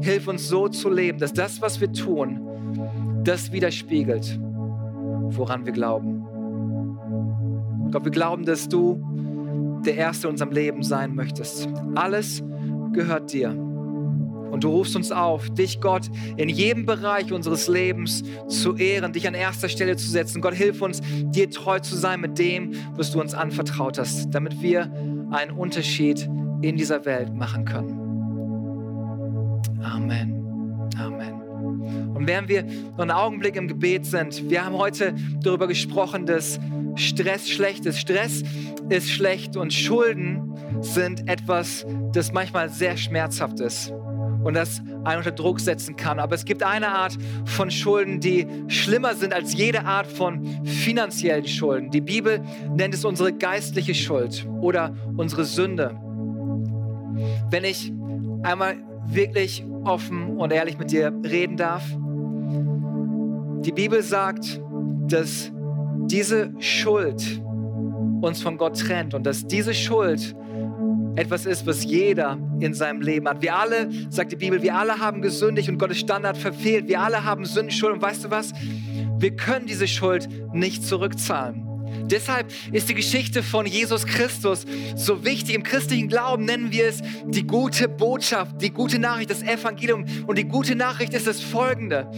Hilf 0.00 0.28
uns 0.28 0.48
so 0.48 0.68
zu 0.68 0.90
leben, 0.90 1.18
dass 1.18 1.32
das, 1.32 1.60
was 1.60 1.80
wir 1.80 1.92
tun, 1.92 2.40
das 3.24 3.52
widerspiegelt, 3.52 4.38
woran 4.40 5.64
wir 5.66 5.72
glauben. 5.72 6.24
Gott, 7.90 8.04
wir 8.04 8.10
glauben, 8.12 8.44
dass 8.44 8.68
du 8.68 9.00
der 9.86 9.96
Erste 9.96 10.26
in 10.26 10.32
unserem 10.32 10.52
Leben 10.52 10.82
sein 10.82 11.14
möchtest. 11.14 11.68
Alles 11.94 12.42
gehört 12.92 13.32
dir. 13.32 13.50
Und 14.54 14.62
du 14.62 14.68
rufst 14.68 14.94
uns 14.94 15.10
auf, 15.10 15.50
dich, 15.50 15.80
Gott, 15.80 16.08
in 16.36 16.48
jedem 16.48 16.86
Bereich 16.86 17.32
unseres 17.32 17.66
Lebens 17.66 18.22
zu 18.46 18.76
ehren, 18.76 19.12
dich 19.12 19.26
an 19.26 19.34
erster 19.34 19.68
Stelle 19.68 19.96
zu 19.96 20.08
setzen. 20.08 20.40
Gott, 20.40 20.54
hilf 20.54 20.80
uns, 20.80 21.02
dir 21.30 21.50
treu 21.50 21.80
zu 21.80 21.96
sein 21.96 22.20
mit 22.20 22.38
dem, 22.38 22.72
was 22.94 23.10
du 23.10 23.20
uns 23.20 23.34
anvertraut 23.34 23.98
hast, 23.98 24.30
damit 24.30 24.62
wir 24.62 24.92
einen 25.32 25.50
Unterschied 25.50 26.28
in 26.62 26.76
dieser 26.76 27.04
Welt 27.04 27.34
machen 27.34 27.64
können. 27.64 28.03
Amen. 29.84 30.90
Amen. 30.98 31.42
Und 32.14 32.26
während 32.26 32.48
wir 32.48 32.62
noch 32.62 33.00
einen 33.00 33.10
Augenblick 33.10 33.56
im 33.56 33.68
Gebet 33.68 34.06
sind, 34.06 34.48
wir 34.48 34.64
haben 34.64 34.76
heute 34.76 35.14
darüber 35.42 35.66
gesprochen, 35.66 36.26
dass 36.26 36.58
Stress 36.96 37.48
schlecht 37.48 37.86
ist. 37.86 37.98
Stress 37.98 38.42
ist 38.88 39.10
schlecht 39.10 39.56
und 39.56 39.72
Schulden 39.72 40.54
sind 40.80 41.28
etwas, 41.28 41.86
das 42.12 42.32
manchmal 42.32 42.68
sehr 42.68 42.96
schmerzhaft 42.96 43.60
ist 43.60 43.92
und 44.44 44.54
das 44.54 44.80
einen 45.04 45.18
unter 45.18 45.32
Druck 45.32 45.58
setzen 45.58 45.96
kann. 45.96 46.18
Aber 46.18 46.34
es 46.34 46.44
gibt 46.44 46.62
eine 46.62 46.88
Art 46.88 47.16
von 47.46 47.70
Schulden, 47.70 48.20
die 48.20 48.46
schlimmer 48.68 49.14
sind 49.14 49.32
als 49.32 49.54
jede 49.54 49.84
Art 49.84 50.06
von 50.06 50.64
finanziellen 50.64 51.46
Schulden. 51.46 51.90
Die 51.90 52.00
Bibel 52.00 52.42
nennt 52.76 52.94
es 52.94 53.04
unsere 53.04 53.32
geistliche 53.32 53.94
Schuld 53.94 54.46
oder 54.60 54.94
unsere 55.16 55.44
Sünde. 55.44 55.98
Wenn 57.50 57.64
ich 57.64 57.92
einmal 58.42 58.76
wirklich 59.06 59.64
offen 59.84 60.36
und 60.36 60.52
ehrlich 60.52 60.78
mit 60.78 60.90
dir 60.90 61.12
reden 61.24 61.56
darf, 61.56 61.84
die 63.64 63.72
Bibel 63.72 64.02
sagt, 64.02 64.60
dass 65.08 65.50
diese 66.06 66.52
Schuld 66.58 67.40
uns 68.20 68.42
von 68.42 68.56
Gott 68.56 68.78
trennt 68.78 69.14
und 69.14 69.24
dass 69.24 69.46
diese 69.46 69.74
Schuld 69.74 70.34
etwas 71.16 71.46
ist, 71.46 71.66
was 71.66 71.84
jeder 71.84 72.38
in 72.60 72.74
seinem 72.74 73.00
Leben 73.00 73.28
hat. 73.28 73.40
Wir 73.40 73.56
alle, 73.56 73.88
sagt 74.10 74.32
die 74.32 74.36
Bibel, 74.36 74.62
wir 74.62 74.74
alle 74.74 74.98
haben 74.98 75.22
gesündigt 75.22 75.68
und 75.68 75.78
Gottes 75.78 75.98
Standard 75.98 76.36
verfehlt. 76.36 76.88
Wir 76.88 77.00
alle 77.00 77.24
haben 77.24 77.44
Sündenschuld 77.44 77.94
und 77.94 78.02
weißt 78.02 78.24
du 78.24 78.30
was? 78.30 78.52
Wir 79.18 79.36
können 79.36 79.66
diese 79.66 79.86
Schuld 79.86 80.28
nicht 80.52 80.84
zurückzahlen. 80.84 81.63
Deshalb 82.06 82.52
ist 82.72 82.88
die 82.88 82.94
Geschichte 82.94 83.42
von 83.42 83.66
Jesus 83.66 84.06
Christus 84.06 84.64
so 84.96 85.24
wichtig. 85.24 85.54
Im 85.54 85.62
christlichen 85.62 86.08
Glauben 86.08 86.44
nennen 86.44 86.72
wir 86.72 86.86
es 86.86 87.00
die 87.26 87.46
gute 87.46 87.88
Botschaft, 87.88 88.60
die 88.60 88.70
gute 88.70 88.98
Nachricht, 88.98 89.30
das 89.30 89.42
Evangelium. 89.42 90.04
Und 90.26 90.38
die 90.38 90.44
gute 90.44 90.74
Nachricht 90.74 91.14
ist 91.14 91.26
das 91.26 91.40
folgende, 91.40 92.10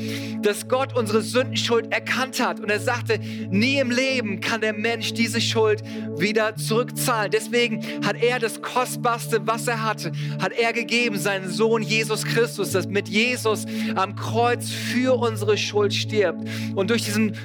dass 0.43 0.69
Gott 0.69 0.97
unsere 0.97 1.23
Sündenschuld 1.23 1.93
erkannt 1.93 2.41
hat. 2.41 2.61
Und 2.61 2.71
er 2.71 2.81
sagte, 2.81 3.19
nie 3.51 3.79
im 3.79 3.91
Leben 3.91 4.41
kann 4.41 4.61
der 4.61 4.73
Mensch 4.73 5.13
diese 5.15 5.41
Schuld 5.41 5.83
wieder 6.17 6.57
zurückzahlen. 6.57 7.31
Deswegen 7.31 7.81
hat 8.05 8.23
er 8.23 8.39
das 8.39 8.63
Kostbarste, 8.63 9.47
was 9.47 9.69
er 9.69 9.83
hatte, 9.83 10.13
hat 10.41 10.53
er 10.53 10.73
gegeben, 10.73 11.19
seinen 11.19 11.49
Sohn 11.49 11.83
Jesus 11.83 12.25
Christus, 12.25 12.73
dass 12.73 12.87
mit 12.89 13.09
Jesus 13.09 13.67
am 13.95 14.17
Kreuz 14.17 14.71
für 14.71 15.19
unsere 15.19 15.57
Schuld 15.57 15.95
stirbt. 15.95 16.47
Und 16.75 16.91
durch 16.91 17.05
diesen 17.05 17.37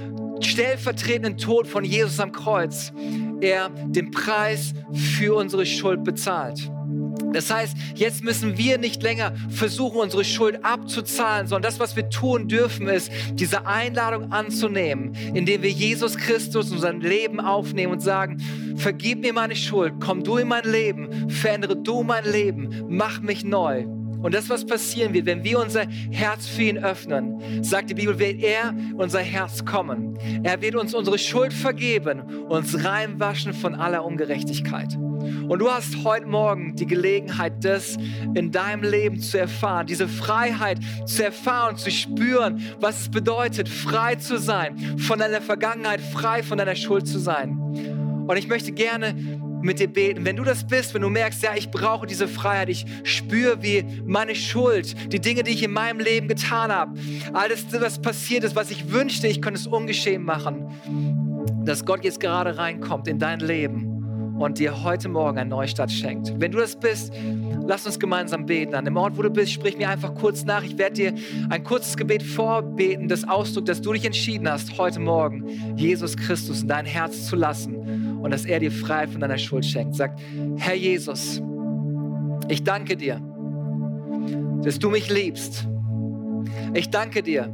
stellvertretenden 0.42 1.38
Tod 1.38 1.68
von 1.68 1.84
Jesus 1.84 2.20
am 2.20 2.32
Kreuz 2.32 2.92
er 3.42 3.70
den 3.70 4.12
Preis 4.12 4.74
für 4.94 5.36
unsere 5.36 5.66
Schuld 5.66 6.04
bezahlt. 6.04 6.72
Das 7.34 7.50
heißt, 7.50 7.78
jetzt 7.96 8.24
müssen 8.24 8.58
wir 8.58 8.78
nicht 8.78 9.02
länger 9.04 9.34
versuchen, 9.50 10.00
unsere 10.00 10.26
Schuld 10.26 10.66
abzuzahlen, 10.66 11.48
sondern 11.48 11.70
das, 11.70 11.80
was 11.80 11.96
wir 11.96 12.10
tun 12.10 12.50
dürfen, 12.50 12.88
ist, 12.88 13.10
diese 13.34 13.66
Einladung 13.66 14.34
anzunehmen, 14.34 15.14
indem 15.34 15.62
wir 15.62 15.70
Jesus 15.70 16.18
Christus 16.18 16.70
in 16.70 16.76
unser 16.76 16.94
Leben 16.94 17.40
aufnehmen 17.40 17.94
und 17.94 18.02
sagen, 18.02 18.38
vergib 18.76 19.22
mir 19.22 19.34
meine 19.34 19.56
Schuld, 19.56 19.94
komm 20.02 20.24
du 20.24 20.38
in 20.38 20.50
mein 20.50 20.66
Leben, 20.66 21.30
verändere 21.30 21.78
du 21.78 22.04
mein 22.04 22.26
Leben, 22.26 22.86
mach 22.90 23.22
mich 23.22 23.46
neu. 23.46 23.86
Und 24.22 24.34
das, 24.34 24.50
was 24.50 24.66
passieren 24.66 25.14
wird, 25.14 25.26
wenn 25.26 25.44
wir 25.44 25.60
unser 25.60 25.86
Herz 26.12 26.48
für 26.48 26.64
ihn 26.64 26.78
öffnen, 26.78 27.64
sagt 27.64 27.90
die 27.90 27.96
Bibel, 27.96 28.20
wird 28.20 28.42
er 28.42 28.74
unser 28.98 29.20
Herz 29.20 29.66
kommen. 29.66 30.18
Er 30.44 30.62
wird 30.62 30.76
uns 30.76 30.94
unsere 30.94 31.18
Schuld 31.18 31.54
vergeben, 31.54 32.22
uns 32.50 32.84
reinwaschen 32.84 33.54
von 33.54 33.76
aller 33.76 34.06
Ungerechtigkeit. 34.06 34.96
Und 35.48 35.60
du 35.60 35.70
hast 35.70 36.04
heute 36.04 36.26
Morgen 36.26 36.76
die 36.76 36.86
Gelegenheit, 36.86 37.64
das 37.64 37.98
in 38.34 38.52
deinem 38.52 38.84
Leben 38.84 39.20
zu 39.20 39.38
erfahren, 39.38 39.86
diese 39.86 40.08
Freiheit 40.08 40.80
zu 41.06 41.24
erfahren, 41.24 41.78
zu 41.78 41.92
spüren, 41.92 42.62
was 42.80 43.02
es 43.02 43.10
bedeutet, 43.10 43.70
frei 43.70 44.16
zu 44.16 44.38
sein, 44.38 44.98
von 44.98 45.20
deiner 45.20 45.42
Vergangenheit, 45.42 46.02
frei 46.02 46.44
von 46.44 46.58
deiner 46.58 46.76
Schuld 46.76 47.08
zu 47.08 47.20
sein. 47.20 47.58
Und 48.28 48.38
ich 48.38 48.48
möchte 48.48 48.72
gerne 48.72 49.16
mit 49.62 49.80
dir 49.80 49.88
beten. 49.88 50.26
Wenn 50.26 50.36
du 50.36 50.44
das 50.44 50.66
bist, 50.66 50.94
wenn 50.94 51.02
du 51.02 51.10
merkst, 51.10 51.44
ja, 51.44 51.52
ich 51.56 51.72
brauche 51.72 52.08
diese 52.08 52.28
Freiheit, 52.28 52.70
ich 52.70 52.86
spüre, 53.04 53.62
wie 53.62 53.86
meine 54.06 54.36
Schuld, 54.36 54.96
die 55.12 55.20
Dinge, 55.20 55.44
die 55.44 55.52
ich 55.52 55.64
in 55.64 55.72
meinem 55.72 56.00
Leben 56.00 56.28
getan 56.28 56.72
habe, 56.72 57.00
alles, 57.34 57.66
was 57.80 58.02
passiert 58.02 58.44
ist, 58.44 58.56
was 58.56 58.72
ich 58.72 58.92
wünschte, 58.92 59.28
ich 59.28 59.42
könnte 59.42 59.60
es 59.60 59.68
ungeschehen 59.68 60.24
machen, 60.24 60.68
dass 61.66 61.86
Gott 61.86 62.04
jetzt 62.04 62.20
gerade 62.20 62.58
reinkommt 62.58 63.08
in 63.08 63.20
dein 63.20 63.40
Leben 63.40 64.38
und 64.40 64.58
dir 64.58 64.84
heute 64.84 65.08
Morgen 65.08 65.38
einen 65.38 65.50
Neustart 65.50 65.92
schenkt. 65.92 66.34
Wenn 66.40 66.52
du 66.52 66.58
das 66.58 66.76
bist, 66.76 67.14
lass 67.68 67.86
uns 67.86 68.00
gemeinsam 68.00 68.46
beten. 68.46 68.74
An 68.74 68.86
dem 68.86 68.98
Ort, 68.98 69.18
wo 69.18 69.22
du 69.22 69.30
bist, 69.30 69.52
sprich 69.52 69.78
mir 69.78 69.90
einfach 69.90 70.16
kurz 70.16 70.44
nach. 70.46 70.64
Ich 70.64 70.78
werde 70.78 70.96
dir 70.96 71.14
ein 71.50 71.64
kurzes 71.64 71.96
Gebet 71.96 72.24
vorbeten, 72.24 73.08
das 73.08 73.28
Ausdruck, 73.28 73.66
dass 73.66 73.82
du 73.82 73.94
dich 73.94 74.06
entschieden 74.06 74.50
hast, 74.50 74.78
heute 74.78 75.00
Morgen 75.00 75.78
Jesus 75.78 76.18
Christus 76.18 76.64
in 76.64 76.68
dein 76.68 76.86
Herz 76.86 77.28
zu 77.28 77.36
lassen 77.36 78.11
und 78.22 78.32
dass 78.32 78.46
er 78.46 78.60
dir 78.60 78.72
Freiheit 78.72 79.10
von 79.10 79.22
deiner 79.22 79.38
Schuld 79.38 79.66
schenkt. 79.66 79.96
Sagt, 79.96 80.22
Herr 80.58 80.76
Jesus, 80.76 81.42
ich 82.48 82.64
danke 82.64 82.96
dir, 82.96 83.22
dass 84.64 84.80
du 84.80 84.90
mich 84.90 85.10
liebst. 85.10 85.68
Ich 86.74 86.90
danke 86.90 87.24
dir, 87.24 87.54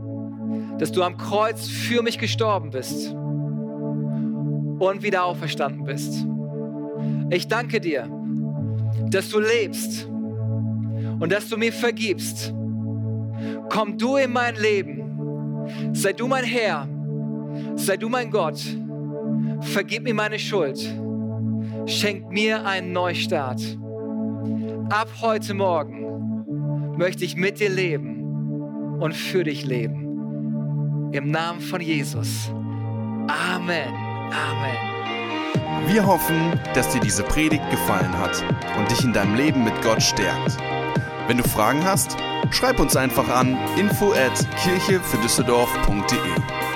dass 0.78 0.92
du 0.92 1.04
am 1.04 1.18
Kreuz 1.18 1.68
für 1.68 2.02
mich 2.02 2.20
gestorben 2.20 2.72
bist 2.72 3.14
und 4.80 5.04
wieder 5.04 5.26
auferstanden 5.26 5.86
bist. 5.86 6.26
Ich 7.30 7.48
danke 7.48 7.80
dir, 7.80 8.10
dass 9.10 9.30
du 9.30 9.40
lebst 9.40 10.08
und 11.20 11.32
dass 11.32 11.50
du 11.50 11.58
mir 11.58 11.74
vergibst. 11.74 12.54
Komm 13.70 13.98
du 13.98 14.18
in 14.18 14.32
mein 14.32 14.56
Leben. 14.56 15.94
Sei 15.94 16.14
du 16.14 16.28
mein 16.28 16.44
Herr. 16.44 16.88
Sei 17.76 17.98
du 17.98 18.10
mein 18.10 18.32
Gott. 18.32 18.64
Vergib 19.62 20.04
mir 20.04 20.14
meine 20.14 20.40
Schuld. 20.40 20.80
Schenk 21.86 22.32
mir 22.32 22.66
einen 22.66 22.92
Neustart. 22.92 23.62
Ab 24.90 25.10
heute 25.22 25.54
Morgen 25.54 26.96
möchte 26.98 27.26
ich 27.26 27.36
mit 27.36 27.60
dir 27.60 27.70
leben 27.70 28.24
und 29.00 29.14
für 29.14 29.44
dich 29.44 29.66
leben. 29.66 31.10
Im 31.12 31.32
Namen 31.32 31.60
von 31.60 31.82
Jesus. 31.82 32.52
Amen. 33.28 33.94
Amen. 34.32 35.88
Wir 35.88 36.06
hoffen, 36.06 36.60
dass 36.74 36.90
dir 36.90 37.00
diese 37.00 37.24
Predigt 37.24 37.70
gefallen 37.70 38.18
hat 38.18 38.44
und 38.78 38.92
dich 38.92 39.04
in 39.04 39.14
deinem 39.14 39.36
Leben 39.36 39.64
mit 39.64 39.82
Gott 39.82 40.02
stärkt. 40.02 40.58
Wenn 41.28 41.38
du 41.38 41.44
Fragen 41.44 41.84
hast, 41.84 42.18
schreib 42.52 42.80
uns 42.80 42.96
einfach 42.96 43.28
an 43.30 43.58
info 43.78 44.14
at 44.14 44.48
kirchefürdüsseldorf.de. 44.64 46.67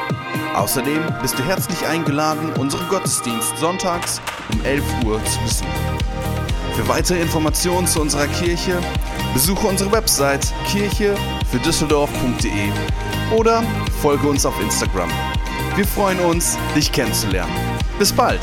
Außerdem 0.56 1.02
bist 1.22 1.38
du 1.40 1.44
herzlich 1.44 1.88
eingeladen, 1.88 2.52
unseren 2.60 2.88
Gottesdienst 2.90 3.58
sonntags 3.58 4.20
um 4.54 4.64
11 4.66 4.84
Uhr 5.06 5.24
zu 5.26 5.40
besuchen. 5.40 5.72
Für 6.76 6.88
weitere 6.88 7.20
Informationen 7.22 7.88
zu 7.88 8.02
unserer 8.02 8.28
Kirche 8.28 8.78
besuche 9.34 9.68
unsere 9.68 9.92
Website 9.92 10.54
kirchefürdüsseldorf.de 10.68 12.70
oder 13.36 13.64
folge 14.02 14.28
uns 14.28 14.46
auf 14.46 14.60
Instagram. 14.62 15.10
Wir 15.76 15.86
freuen 15.86 16.20
uns, 16.20 16.58
dich 16.76 16.92
kennenzulernen. 16.92 17.54
Bis 17.98 18.12
bald! 18.12 18.42